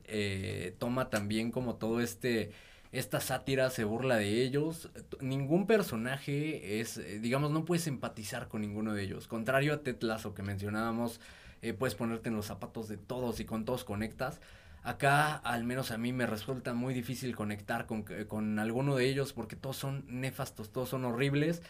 [0.80, 2.51] toma también como todo este
[2.92, 4.89] esta sátira se burla de ellos.
[5.20, 9.28] Ningún personaje es, eh, digamos, no puedes empatizar con ninguno de ellos.
[9.28, 11.20] Contrario a Ted Lasso que mencionábamos,
[11.62, 14.42] eh, puedes ponerte en los zapatos de todos y con todos conectas.
[14.84, 19.32] Acá, al menos a mí, me resulta muy difícil conectar con, con alguno de ellos
[19.32, 21.62] porque todos son nefastos, todos son horribles.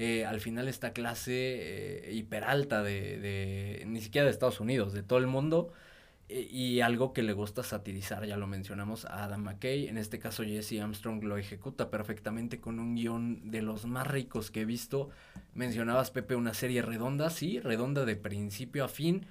[0.00, 5.02] Eh, al final esta clase eh, hiperalta de, de, ni siquiera de Estados Unidos, de
[5.02, 5.72] todo el mundo,
[6.28, 9.88] y algo que le gusta satirizar, ya lo mencionamos, a Adam McKay.
[9.88, 14.50] En este caso, Jesse Armstrong lo ejecuta perfectamente con un guion de los más ricos
[14.50, 15.08] que he visto.
[15.54, 19.26] Mencionabas, Pepe, una serie redonda, sí, redonda de principio a fin,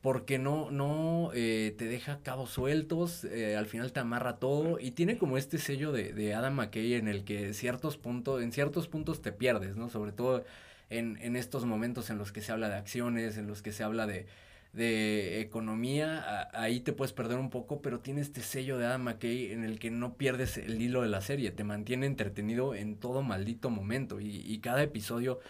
[0.00, 4.92] porque no, no eh, te deja cabos sueltos, eh, al final te amarra todo y
[4.92, 8.00] tiene como este sello de, de, Adam McKay en el que ciertos
[8.40, 9.90] en ciertos puntos te pierdes, ¿no?
[9.90, 10.44] Sobre todo
[10.88, 13.82] en, en estos momentos en los que se habla de acciones, en los que se
[13.82, 14.26] habla de
[14.72, 19.52] de economía, ahí te puedes perder un poco, pero tiene este sello de Adam McKay
[19.52, 23.22] en el que no pierdes el hilo de la serie, te mantiene entretenido en todo
[23.22, 25.40] maldito momento y, y cada episodio,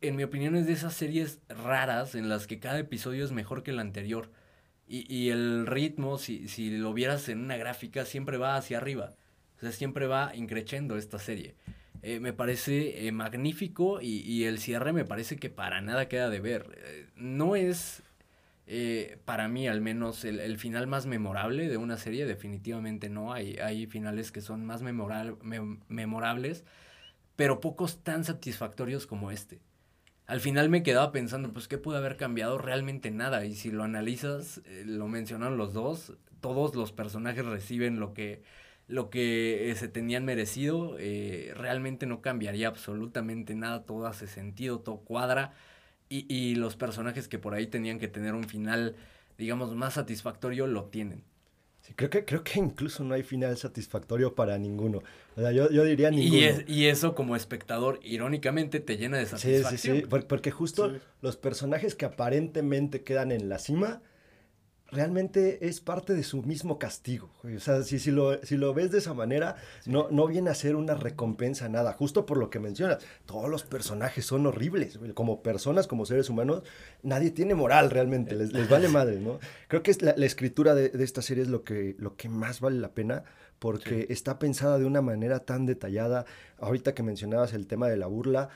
[0.00, 3.62] en mi opinión, es de esas series raras en las que cada episodio es mejor
[3.62, 4.30] que el anterior
[4.88, 9.14] y, y el ritmo, si, si lo vieras en una gráfica, siempre va hacia arriba,
[9.56, 11.54] o sea, siempre va increciendo esta serie.
[12.02, 16.30] Eh, me parece eh, magnífico y, y, el cierre me parece que para nada queda
[16.30, 16.78] de ver.
[16.84, 18.02] Eh, no es
[18.68, 23.32] eh, para mí al menos el, el, final más memorable de una serie definitivamente no.
[23.32, 26.64] Hay hay finales que son más memorables
[27.36, 29.60] pero pocos tan satisfactorios como este.
[30.26, 33.44] Al final me quedaba pensando pues qué puede haber cambiado realmente nada.
[33.44, 38.42] Y si lo analizas eh, lo mencionan los dos todos los personajes reciben lo que
[38.88, 40.96] lo que eh, se tenían merecido
[41.54, 43.84] realmente no cambiaría absolutamente nada.
[43.84, 45.54] Todo hace sentido todo cuadra
[46.08, 48.96] y, y, los personajes que por ahí tenían que tener un final,
[49.38, 51.24] digamos, más satisfactorio, lo tienen.
[51.80, 55.02] Sí, creo, que, creo que incluso no hay final satisfactorio para ninguno.
[55.36, 56.36] O sea, yo, yo diría ninguno.
[56.36, 59.96] Y, es, y, eso como espectador, irónicamente, te llena de satisfacción.
[59.96, 60.96] Sí, sí, sí, porque justo sí.
[61.22, 64.02] los personajes que aparentemente quedan en la cima
[64.90, 67.30] realmente es parte de su mismo castigo.
[67.42, 69.90] O sea, si, si, lo, si lo ves de esa manera, sí.
[69.90, 72.98] no, no viene a ser una recompensa nada, justo por lo que mencionas.
[73.26, 74.98] Todos los personajes son horribles.
[75.14, 76.62] Como personas, como seres humanos,
[77.02, 79.38] nadie tiene moral realmente, les, les vale madre, ¿no?
[79.68, 82.28] Creo que es la, la escritura de, de, esta serie es lo que, lo que
[82.28, 83.24] más vale la pena
[83.58, 84.06] porque sí.
[84.10, 86.26] está pensada de una manera tan detallada.
[86.58, 88.50] Ahorita que mencionabas el tema de la burla,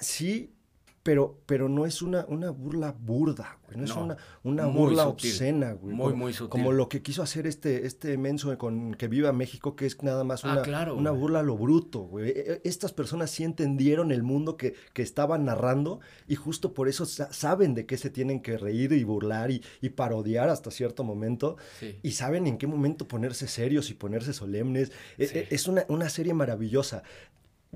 [0.00, 0.54] sí
[1.02, 3.78] pero, pero no es una, una burla burda, güey.
[3.78, 5.30] No, no, es una, una burla sutil.
[5.30, 5.94] obscena, güey.
[5.94, 6.50] Muy, como, muy sutil.
[6.50, 10.24] Como lo que quiso hacer este, este menso con que viva México, que es nada
[10.24, 12.28] más una, ah, claro, una burla a lo bruto, güey.
[12.28, 16.86] E, e, Estas personas sí entendieron el mundo que, que estaban narrando y justo por
[16.86, 21.02] eso saben de qué se tienen que reír y burlar y, y parodiar hasta cierto
[21.02, 21.56] momento.
[21.78, 21.98] Sí.
[22.02, 24.92] Y saben en qué momento ponerse serios y ponerse solemnes.
[25.16, 25.38] E, sí.
[25.48, 27.04] Es una, una serie maravillosa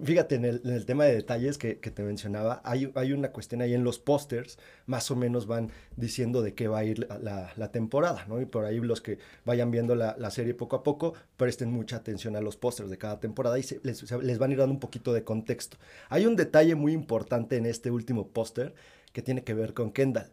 [0.02, 3.84] Fíjate, en el, tema de detalles que, te mencionaba, hay, hay, una cuestión ahí en
[3.84, 8.40] los pósters, más o menos van diciendo de qué va a ir la, temporada, ¿no?
[8.40, 12.34] Y por ahí los que vayan viendo la, serie poco a poco, presten mucha atención
[12.34, 15.12] a los pósters de cada temporada y les, les, van a ir dando un poquito
[15.12, 15.76] de contexto.
[16.08, 18.74] Hay un detalle muy importante en este último póster
[19.12, 20.32] que tiene que ver con Kendall.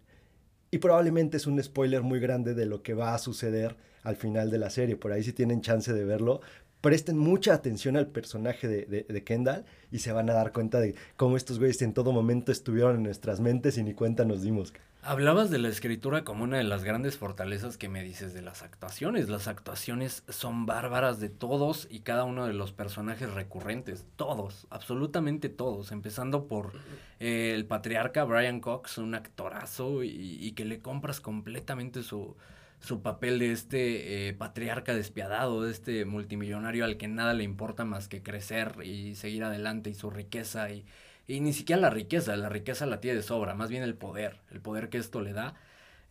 [0.71, 4.49] Y probablemente es un spoiler muy grande de lo que va a suceder al final
[4.49, 4.95] de la serie.
[4.95, 6.41] Por ahí si tienen chance de verlo,
[6.81, 11.37] presten mucha atención al personaje de, Kendall y se van a dar cuenta de cómo
[11.37, 14.73] estos güeyes en todo momento estuvieron en nuestras mentes y ni cuenta nos dimos.
[15.03, 18.61] Hablabas de la escritura como una de las grandes fortalezas que me dices de las
[18.61, 19.29] actuaciones.
[19.29, 24.05] Las actuaciones son bárbaras de todos y cada uno de los personajes recurrentes.
[24.15, 25.91] Todos, absolutamente todos.
[25.91, 26.73] Empezando por
[27.19, 32.35] eh, el patriarca Brian Cox, un actorazo y que le compras completamente su,
[32.81, 37.85] su papel de este eh, patriarca despiadado, de este multimillonario al que nada le importa
[37.85, 40.85] más que crecer y seguir adelante y su riqueza y,
[41.27, 44.41] y ni siquiera la riqueza, la riqueza la tiene de sobra, más bien el poder,
[44.51, 45.55] el poder que esto le da.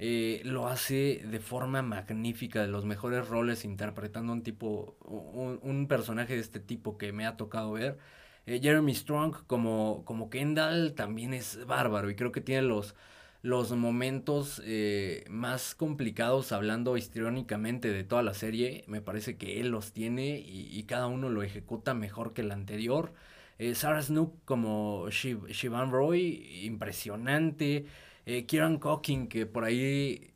[0.03, 6.35] Eh, lo hace de forma magnífica, de los mejores roles, interpretando un tipo, un, personaje
[6.35, 7.99] de este tipo que me ha tocado ver.
[8.47, 12.95] Eh, Jeremy Strong como, como Kendall también es bárbaro y creo que tiene los,
[13.43, 19.69] los momentos eh, más complicados, hablando histriónicamente de toda la serie, me parece que él
[19.69, 23.15] los tiene y, cada uno lo ejecuta mejor que el anterior.
[23.59, 27.87] Eh, Sarah Snook como Shivan Roy, impresionante.
[28.27, 30.33] Eh, Kieran Cocking, que por ahí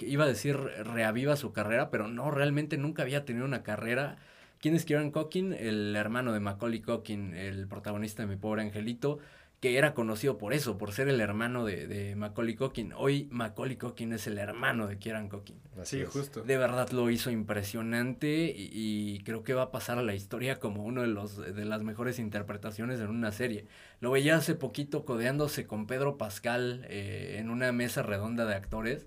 [0.00, 4.16] iba a decir reaviva su carrera, pero no, realmente nunca había tenido una carrera.
[4.60, 5.52] ¿Quién es Kieran Cocking?
[5.52, 9.18] El hermano de Macaulay Cocking, el protagonista de Mi Pobre Angelito
[9.64, 12.92] que era conocido por eso, por ser el hermano de, de Macaulay Culkin.
[12.98, 15.56] Hoy Macaulay Culkin es el hermano de Kieran Culkin.
[15.80, 16.42] Así, justo.
[16.42, 20.84] De verdad lo hizo impresionante y, creo que va a pasar a la historia como
[20.84, 23.64] uno de los de las mejores interpretaciones en una serie.
[24.00, 29.06] Lo veía hace poquito codeándose con Pedro Pascal eh, en una mesa redonda de actores.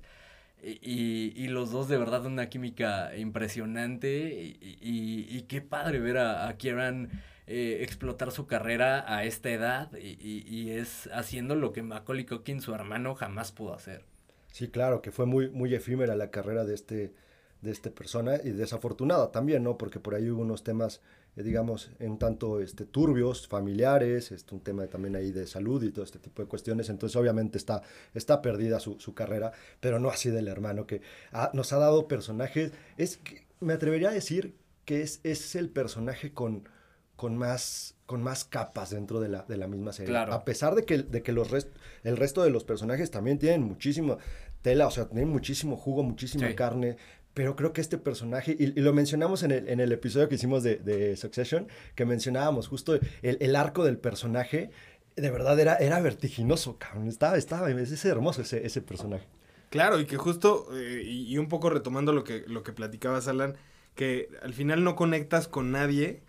[0.63, 6.47] Y, y, los dos de verdad una química impresionante y, y qué padre ver a,
[6.47, 7.11] a Kieran
[7.49, 12.73] eh, explotar su carrera a esta edad y, es haciendo lo que Macaulay Culkin, su
[12.73, 14.03] hermano, jamás pudo hacer.
[14.51, 17.13] Sí, claro, que fue muy, muy efímera la carrera de este,
[17.61, 19.77] de esta persona y desafortunada también, ¿no?
[19.77, 20.99] Porque por ahí hubo unos temas,
[21.37, 25.91] eh, digamos, en tanto este, turbios, familiares, este, un tema también ahí de salud y
[25.91, 26.89] todo este tipo de cuestiones.
[26.89, 27.81] Entonces, obviamente está,
[28.13, 31.01] está perdida su, su carrera, pero no así del hermano que
[31.53, 32.73] nos ha dado personajes.
[32.97, 36.67] Es que me atrevería a decir que es, es el personaje con
[37.17, 40.15] con más, con más capas dentro de la, de la misma serie.
[40.15, 41.49] A pesar de que, de que los
[42.03, 44.17] el resto de los personajes también tienen muchísima
[44.61, 46.95] tela, o sea, tienen muchísimo jugo, muchísima carne,
[47.33, 50.63] pero creo que este personaje, y, lo mencionamos en el, en el, episodio que hicimos
[50.63, 54.69] de, de Succession, que mencionábamos justo el, el, arco del personaje,
[55.15, 57.07] de verdad era, era vertiginoso, cabrón.
[57.07, 59.25] Estaba, estaba, es, hermoso ese, ese personaje.
[59.71, 63.27] Claro, y que justo, eh, y, y, un poco retomando lo que, lo que platicabas,
[63.27, 63.55] Alan,
[63.95, 66.21] que al final no conectas con nadie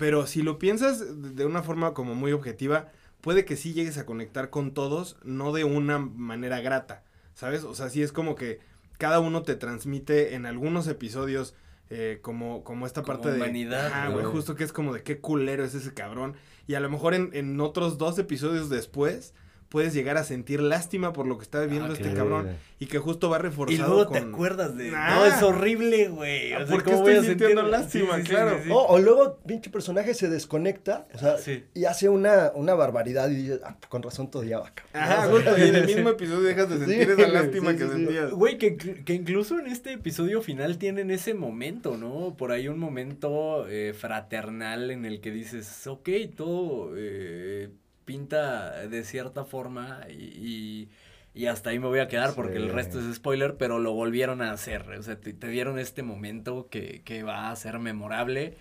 [0.00, 2.90] pero si lo piensas de una forma como muy objetiva,
[3.20, 7.64] puede que sí llegues a conectar con todos, no de una manera grata, ¿sabes?
[7.64, 8.60] O sea, sí es como que
[8.96, 11.54] cada uno te transmite en algunos episodios
[11.90, 13.94] eh, como, como esta parte humanidad, de...
[13.94, 16.34] Ah, güey, justo que es como de qué culero es ese cabrón.
[16.66, 19.34] Y a lo mejor en, en otros dos episodios después
[19.70, 22.98] puedes llegar a sentir lástima por lo que está viviendo ah, este cabrón y que
[22.98, 26.92] justo va reforzado y luego te acuerdas de no es horrible güey o ¿por qué
[26.92, 28.60] estoy sintiendo lástima claro.
[28.68, 31.36] o, luego pinche personaje se desconecta o sea
[31.72, 35.62] y hace una, una barbaridad y dices ah, con razón te odiaba ajá justo y
[35.62, 38.30] en el mismo episodio dejas de sentir esa lástima que sentías.
[38.32, 42.80] Güey que, que, incluso en este episodio final tienen ese momento no por ahí un
[42.80, 47.70] momento eh, fraternal en el que dices ok todo eh,
[48.10, 50.88] pinta de cierta forma y,
[51.32, 54.42] y, hasta ahí me voy a quedar porque el resto es spoiler, pero lo volvieron
[54.42, 54.90] a hacer.
[54.98, 58.56] O sea, te, dieron este momento que, que, va a ser memorable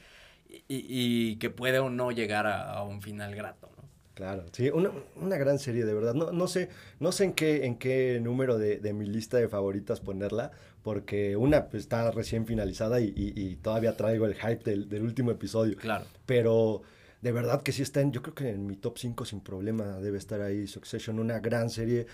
[0.47, 3.71] y, y, que puede o no llegar a, un final grato.
[3.75, 3.83] ¿no?
[4.13, 6.13] Claro, sí, una, una, gran serie, de verdad.
[6.13, 6.69] No, no sé,
[6.99, 10.51] no sé en qué, en qué número de, de mi lista de favoritas ponerla,
[10.83, 15.31] porque una pues, está recién finalizada y, y, todavía traigo el hype del, del último
[15.31, 15.75] episodio.
[15.77, 16.05] Claro.
[16.27, 16.83] Pero
[17.21, 19.99] de verdad que sí está en, yo creo que en mi top 5 sin problema
[19.99, 22.07] debe estar ahí Succession, una gran serie.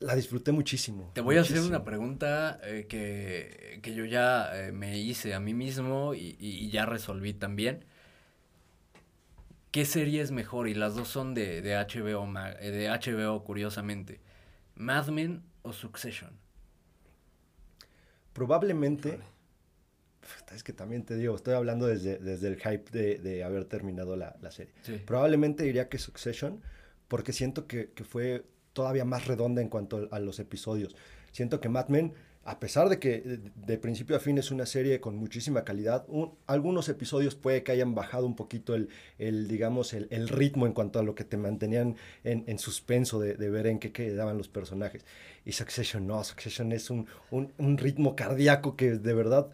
[0.00, 1.10] La disfruté muchísimo.
[1.14, 5.40] Te voy a hacer una pregunta eh, que, que, yo ya eh, me hice a
[5.40, 7.84] mí mismo y, y, ya resolví también.
[9.70, 10.68] ¿Qué serie es mejor?
[10.68, 12.26] Y las dos son de, de, HBO,
[12.60, 14.20] eh, de HBO, curiosamente.
[14.74, 16.30] ¿Mad Men o Succession?
[18.32, 19.20] Probablemente
[20.54, 24.16] es que también te digo, estoy hablando desde, desde el hype de, de haber terminado
[24.16, 24.72] la, la serie.
[25.06, 26.60] Probablemente diría que Succession,
[27.08, 30.96] porque siento que, que, fue todavía más redonda en cuanto a los episodios.
[31.32, 32.14] Siento que Mad Men
[32.44, 36.06] a pesar de que de principio a fin es una serie con muchísima calidad,
[36.46, 40.72] algunos episodios puede que hayan bajado un poquito el, el digamos, el, el, ritmo en
[40.72, 44.38] cuanto a lo que te mantenían en, en suspenso de, de, ver en qué quedaban
[44.38, 45.04] los personajes.
[45.44, 49.50] Y Succession no, Succession es un, un, un ritmo cardíaco que de verdad,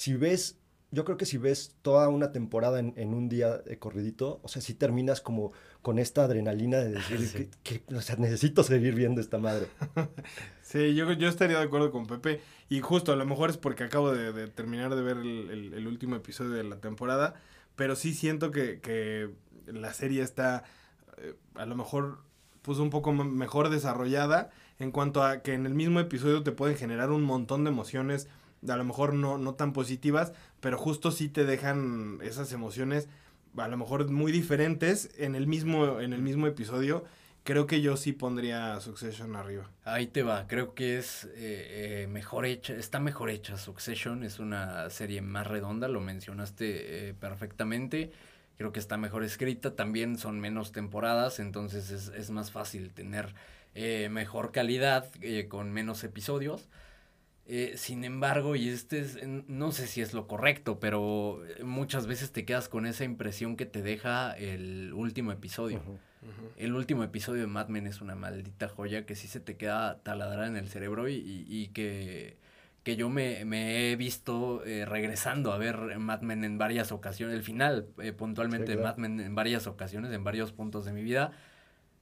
[0.00, 0.56] si ves
[0.92, 4.48] yo creo que si ves toda una temporada en, en, un día de corridito, o
[4.48, 9.20] sea, si terminas como con esta adrenalina de decir que, o sea, necesito seguir viendo
[9.20, 9.68] esta madre.
[10.62, 12.40] sí, yo, yo estaría de acuerdo con Pepe.
[12.68, 15.86] Y justo, a lo mejor es porque acabo de, de terminar de ver el, el,
[15.86, 17.34] último episodio de la temporada,
[17.76, 19.30] pero sí siento que, que
[19.66, 20.64] la serie está
[21.18, 22.18] eh, a lo mejor
[22.62, 26.76] pues un poco mejor desarrollada en cuanto a que en el mismo episodio te pueden
[26.76, 28.28] generar un montón de emociones
[28.68, 33.08] a lo mejor no, no tan positivas, pero justo sí te dejan esas emociones
[33.56, 37.04] a lo mejor muy diferentes en el mismo, en el mismo episodio.
[37.42, 39.70] Creo que yo sí pondría Succession arriba.
[39.84, 44.38] Ahí te va, creo que es eh, eh, mejor hecha, está mejor hecha Succession, es
[44.38, 48.12] una serie más redonda, lo mencionaste eh, perfectamente,
[48.58, 53.34] creo que está mejor escrita, también son menos temporadas, entonces es, es más fácil tener
[54.10, 55.06] mejor calidad
[55.48, 56.68] con menos episodios.
[57.52, 62.30] Eh, sin embargo, y este es, no sé si es lo correcto, pero muchas veces
[62.30, 65.82] te quedas con esa impresión que te deja el último episodio.
[66.56, 69.98] El último episodio de Mad Men es una maldita joya que sí se te queda
[70.04, 71.16] taladrada en el cerebro y,
[71.48, 72.36] y, que,
[72.84, 77.34] que yo me, me he visto eh, regresando a ver Mad Men en varias ocasiones,
[77.34, 81.02] el final eh, puntualmente de Mad Men en varias ocasiones, en varios puntos de mi
[81.02, 81.32] vida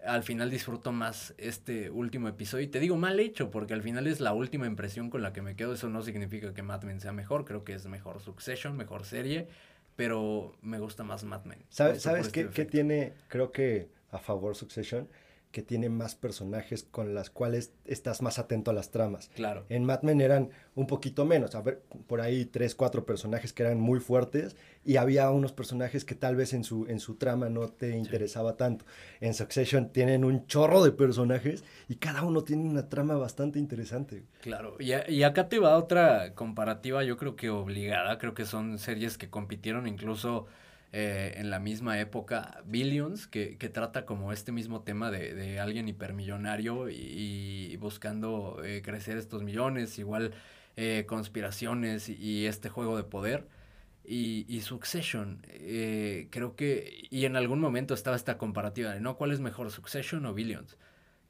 [0.04, 2.64] al final disfruto más este último episodio.
[2.64, 5.42] Y te digo mal hecho, porque al final es la última impresión con la que
[5.42, 5.74] me quedo.
[5.74, 7.44] Eso no significa que Mad Men sea mejor.
[7.44, 9.48] Creo que es mejor Succession, mejor serie.
[9.96, 11.64] Pero me gusta más Mad Men.
[11.68, 15.08] ¿Sabes, ¿sabes qué, qué tiene, creo que a favor Succession?
[15.50, 19.30] Que tiene más personajes con las cuales estás más atento a las tramas.
[19.34, 19.64] Claro.
[19.68, 23.62] En Mad Men eran un poquito menos, a ver, por ahí tres, cuatro personajes que
[23.62, 27.48] eran muy fuertes y había unos personajes que tal vez en su, en su trama
[27.48, 28.84] no te interesaba tanto.
[29.20, 34.24] En Succession tienen un chorro de personajes y cada uno tiene una trama bastante interesante.
[34.42, 38.78] Claro, y, y acá te va otra comparativa, yo creo que obligada, creo que son
[38.78, 40.46] series que compitieron incluso
[40.92, 45.60] eh, en la misma época, Billions, que, que, trata como este mismo tema de, de
[45.60, 50.32] alguien hipermillonario y, buscando eh, crecer estos millones, igual
[50.76, 53.46] eh, conspiraciones y, este juego de poder.
[54.04, 55.42] Y, y Succession,
[56.30, 59.18] creo que, y en algún momento estaba esta comparativa de, ¿no?
[59.18, 60.78] ¿Cuál es mejor, Succession o Billions?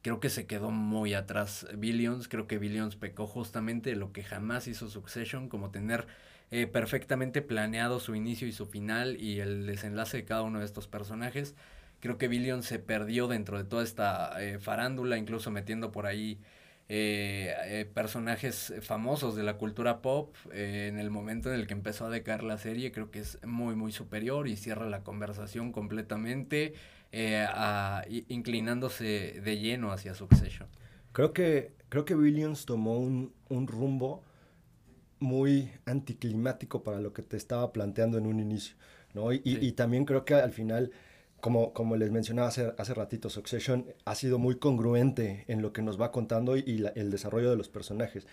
[0.01, 4.69] Creo que se quedó muy atrás Billions, creo que Billions pecó justamente lo que jamás
[4.69, 6.07] hizo Succession, como tener
[6.51, 10.65] eh, perfectamente planeado su inicio y su final y el desenlace de cada uno de
[10.65, 11.53] estos personajes.
[11.99, 16.39] Creo que Billion se perdió dentro de toda esta eh, farándula, incluso metiendo por ahí
[16.87, 20.35] eh, personajes famosos de la cultura pop.
[20.51, 23.75] en el momento en el que empezó a decaer la serie, creo que es muy,
[23.75, 26.73] muy superior y cierra la conversación completamente,
[28.27, 30.67] inclinándose de lleno hacia Succession.
[31.11, 34.23] Creo que, creo que Billions tomó un, un rumbo
[35.19, 38.75] muy anticlimático para lo que te estaba planteando en un inicio,
[39.13, 39.33] ¿no?
[39.33, 40.91] Y, y, también creo que al final,
[41.39, 45.81] como, como les mencionaba hace, hace ratito, Succession ha sido muy congruente en lo que
[45.81, 48.27] nos va contando y, el desarrollo de los personajes.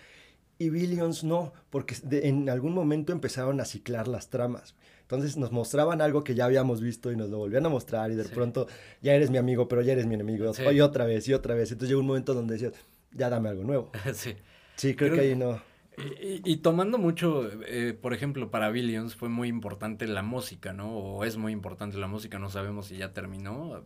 [0.59, 4.75] Y Billions no, porque en algún momento empezaron a ciclar las tramas.
[5.01, 8.15] Entonces nos mostraban algo que ya habíamos visto y nos lo volvían a mostrar y
[8.15, 8.67] de pronto
[9.01, 10.51] ya eres mi amigo, pero ya eres mi enemigo.
[10.71, 11.71] Y otra vez y otra vez.
[11.71, 12.73] Entonces llegó un momento donde decías,
[13.13, 13.91] ya dame algo nuevo.
[14.13, 14.35] Sí.
[14.75, 15.61] Sí, creo que ahí no.
[15.99, 20.91] Y, tomando mucho, eh, por ejemplo, para Billions fue muy importante la música, ¿no?
[20.95, 23.83] O es muy importante la música, no sabemos si ya terminó.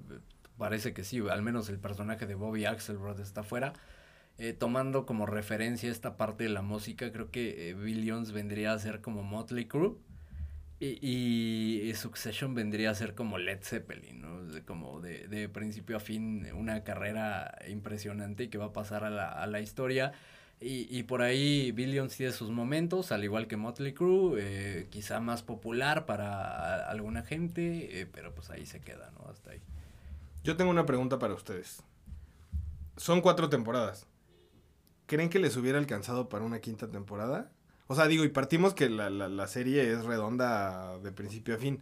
[0.58, 3.72] Parece que sí, al menos el personaje de Bobby Axelrod está fuera.
[4.38, 8.80] Eh, tomando como referencia esta parte de la música, creo que eh, Billions vendría a
[8.80, 9.96] ser como Motley Crue.
[10.82, 10.98] Y,
[11.88, 14.42] y, Succession vendría a ser como Led Zeppelin, ¿no?
[14.66, 19.30] como de, de, principio a fin una carrera impresionante que va a pasar a la,
[19.30, 20.12] a la historia
[20.62, 25.20] y, y, por ahí Billions tiene sus momentos, al igual que Motley Crue, eh, quizá
[25.20, 29.28] más popular para alguna gente, eh, pero pues ahí se queda, ¿no?
[29.32, 29.62] Hasta ahí.
[30.44, 31.82] Yo tengo una pregunta para ustedes.
[32.96, 34.06] Son cuatro temporadas.
[35.08, 37.52] ¿Creen que les hubiera alcanzado para una quinta temporada?
[37.88, 41.58] O sea, digo, y partimos que la, la, la serie es redonda de principio a
[41.58, 41.82] fin.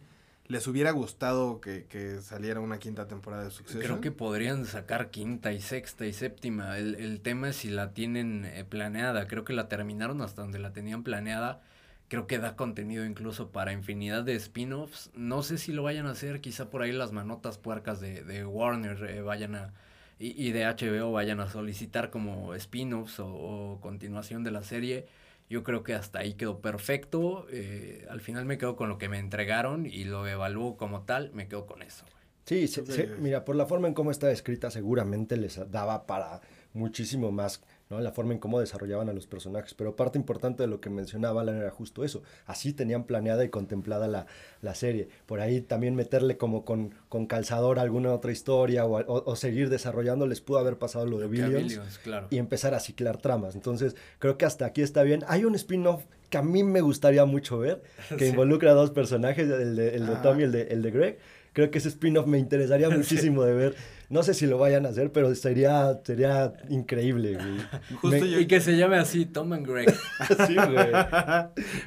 [0.50, 3.84] ¿Les hubiera gustado que, que, saliera una quinta temporada de Succession?
[3.84, 6.76] Creo que podrían sacar quinta y sexta y séptima.
[6.76, 9.28] El, el tema es si la tienen eh, planeada.
[9.28, 11.62] Creo que la terminaron hasta donde la tenían planeada.
[12.08, 15.12] Creo que da contenido incluso para infinidad de spin-offs.
[15.14, 18.44] No sé si lo vayan a hacer, quizá por ahí las manotas puercas de, de
[18.44, 19.72] Warner eh, vayan a
[20.18, 25.06] y, y, de HBO vayan a solicitar como spin-offs o, o, continuación de la serie.
[25.50, 27.46] Yo creo que hasta ahí quedó perfecto.
[27.50, 31.32] Eh, al final me quedo con lo que me entregaron y lo evalúo como tal,
[31.34, 32.06] me quedo con eso.
[32.46, 36.40] Sí, sí, sí, mira, por la forma en cómo está escrita seguramente les daba para
[36.72, 38.00] muchísimo más ¿no?
[38.00, 39.74] La forma en cómo desarrollaban a los personajes.
[39.74, 42.22] Pero parte importante de lo que mencionaba Alan era justo eso.
[42.46, 44.26] Así tenían planeada y contemplada la,
[44.62, 45.08] la serie.
[45.26, 49.68] Por ahí también meterle como con, con calzador alguna otra historia o, o, o, seguir
[49.68, 52.28] desarrollando les pudo haber pasado lo de Billions, Billions claro.
[52.30, 53.54] y empezar a ciclar tramas.
[53.54, 55.24] Entonces, creo que hasta aquí está bien.
[55.26, 58.30] Hay un spin-off que a mí me gustaría mucho ver, que sí.
[58.30, 61.18] involucra a dos personajes, el de, el de Tom y el de, el de Greg.
[61.52, 63.74] Creo que ese spin-off me interesaría muchísimo de ver.
[64.10, 67.38] No sé si lo vayan a hacer, pero sería, sería increíble,
[68.02, 68.20] me...
[68.28, 68.40] yo...
[68.40, 69.88] Y que se llame así, Tom and Greg.
[70.46, 70.92] sí, güey.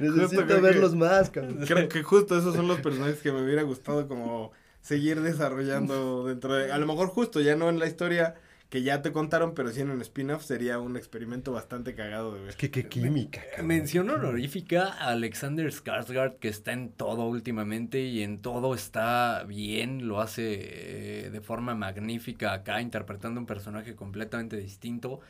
[0.00, 1.64] Necesito verlos que, más, cabrón.
[1.66, 6.54] Creo que justo esos son los personajes que me hubiera gustado como seguir desarrollando dentro
[6.54, 6.72] de...
[6.72, 8.34] A lo mejor justo, ya no en la historia
[8.74, 12.40] que ya te contaron, pero sí en un spin-off sería un experimento bastante cagado de
[12.40, 12.48] ver.
[12.48, 13.40] Es que qué química.
[13.50, 13.68] Cabrón.
[13.68, 20.08] Mención honorífica a Alexander Skarsgård, que está en todo últimamente y en todo está bien,
[20.08, 25.20] lo hace eh, de forma magnífica acá, interpretando un personaje completamente distinto.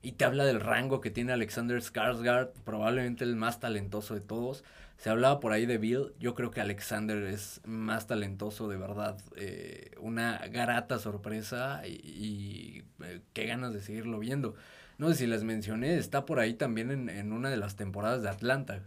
[0.00, 4.64] Y te habla del rango que tiene Alexander Skarsgård, probablemente el más talentoso de todos.
[4.96, 9.18] Se hablaba por ahí de Bill, yo creo que Alexander es más talentoso de verdad,
[9.36, 14.54] eh, una grata sorpresa y, y eh, qué ganas de seguirlo viendo.
[14.96, 18.22] No sé si les mencioné, está por ahí también en, en, una de las temporadas
[18.22, 18.80] de Atlanta,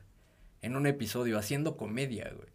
[0.62, 2.47] en un episodio, haciendo comedia, güey.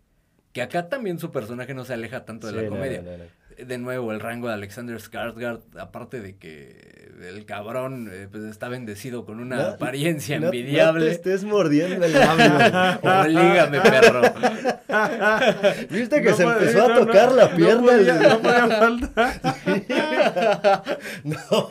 [0.53, 3.03] Que acá también su personaje no se aleja tanto de Sí, la no, comedia.
[3.03, 3.25] no, no.
[3.57, 8.69] De nuevo, el rango de Alexander Skarsgård, aparte de que el cabrón eh, pues está
[8.69, 11.01] bendecido con una No, apariencia no- envidiable.
[11.01, 13.01] No te estés mordiendo el labio.
[13.23, 14.23] Oblígame, perro.
[15.91, 17.83] ¿Viste que No se puede- empezó a tocar la no pierna?
[17.93, 19.41] podía- el- no podía faltar.
[21.25, 21.69] No,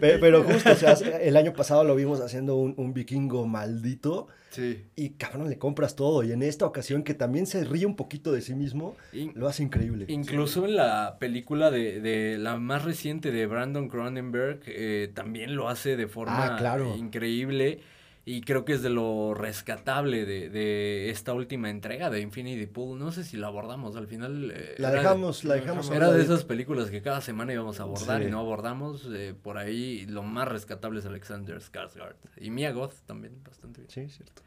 [0.00, 4.84] pero justo, o sea, el año pasado lo vimos haciendo un, un vikingo maldito Sí.
[4.96, 6.22] y cabrón, le compras todo.
[6.24, 9.48] Y en esta ocasión que también se ríe un poquito de sí mismo, In- lo
[9.48, 10.06] hace increíble.
[10.08, 15.68] Incluso en la película de, de la más reciente de Brandon Cronenberg, eh, también lo
[15.68, 16.96] hace de forma Ah, claro.
[16.96, 17.80] increíble.
[18.26, 22.98] Y creo que es de lo rescatable de, de esta última entrega de Infinity Pool.
[22.98, 24.52] No sé si la abordamos al final.
[24.54, 25.90] eh, La de- dejamos, la dejamos.
[25.90, 28.28] Era de esas películas que cada semana íbamos a abordar Sí.
[28.28, 29.08] y no abordamos.
[29.12, 32.16] eh, por ahí lo más rescatable es Alexander Skarsgård.
[32.36, 33.90] Y Mia Goth también, bastante bien.
[33.90, 34.42] Sí, cierto.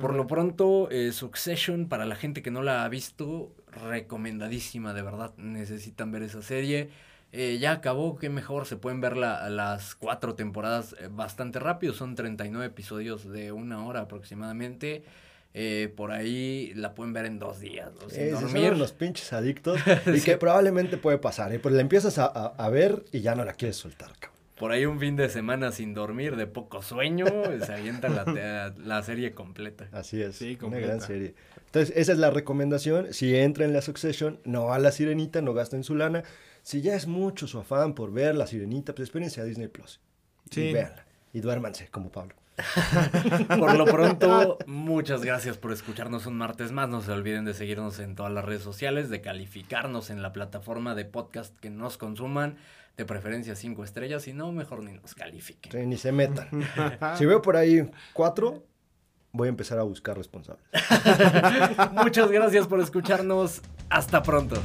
[0.00, 5.02] Por lo pronto, eh, Succession, para la gente que no la ha visto, recomendadísima, de
[5.02, 5.34] verdad.
[5.36, 6.88] Necesitan ver esa serie.
[7.32, 11.94] Eh, ya acabó, qué mejor, se pueden ver la- las cuatro temporadas eh, bastante rápido.
[11.94, 15.02] Son 39 episodios de una hora aproximadamente.
[15.54, 18.08] Eh, por ahí la pueden ver en dos días, ¿no?
[18.08, 18.72] sin Eh, si son dormir.
[18.72, 20.24] unos pinches adictos y Sí.
[20.24, 21.58] que probablemente puede pasar, ¿eh?
[21.58, 24.32] Pues la empiezas a, a- a ver y ya no la quieres soltar, cabrón.
[24.58, 27.26] Por ahí un fin de semana sin dormir, de poco sueño,
[27.66, 29.88] se avienta la, la serie completa.
[29.92, 30.86] Así es, Sí, una completa.
[30.86, 31.34] gran serie.
[31.66, 33.12] Entonces, esa es la recomendación.
[33.12, 36.22] Si entra en la Succession, no a la Sirenita, no gasten su lana.
[36.62, 40.00] Si ya es mucho su afán por ver la Sirenita, pues espérense a Disney Plus.
[40.50, 40.62] Sí.
[40.62, 41.04] Y véanla.
[41.32, 42.34] Y duérmanse, como Pablo.
[43.58, 46.88] Por lo pronto, muchas gracias por escucharnos un martes más.
[46.88, 50.94] No se olviden de seguirnos en todas las redes sociales, de calificarnos en la plataforma
[50.94, 52.56] de podcast que nos consuman,
[52.96, 55.72] de preferencia cinco estrellas, si no, mejor ni nos califiquen.
[55.72, 56.48] Sí, ni se metan.
[57.16, 58.64] si veo por ahí cuatro,
[59.32, 60.64] voy a empezar a buscar responsables.
[61.92, 63.62] Muchas gracias por escucharnos.
[63.88, 64.62] Hasta pronto.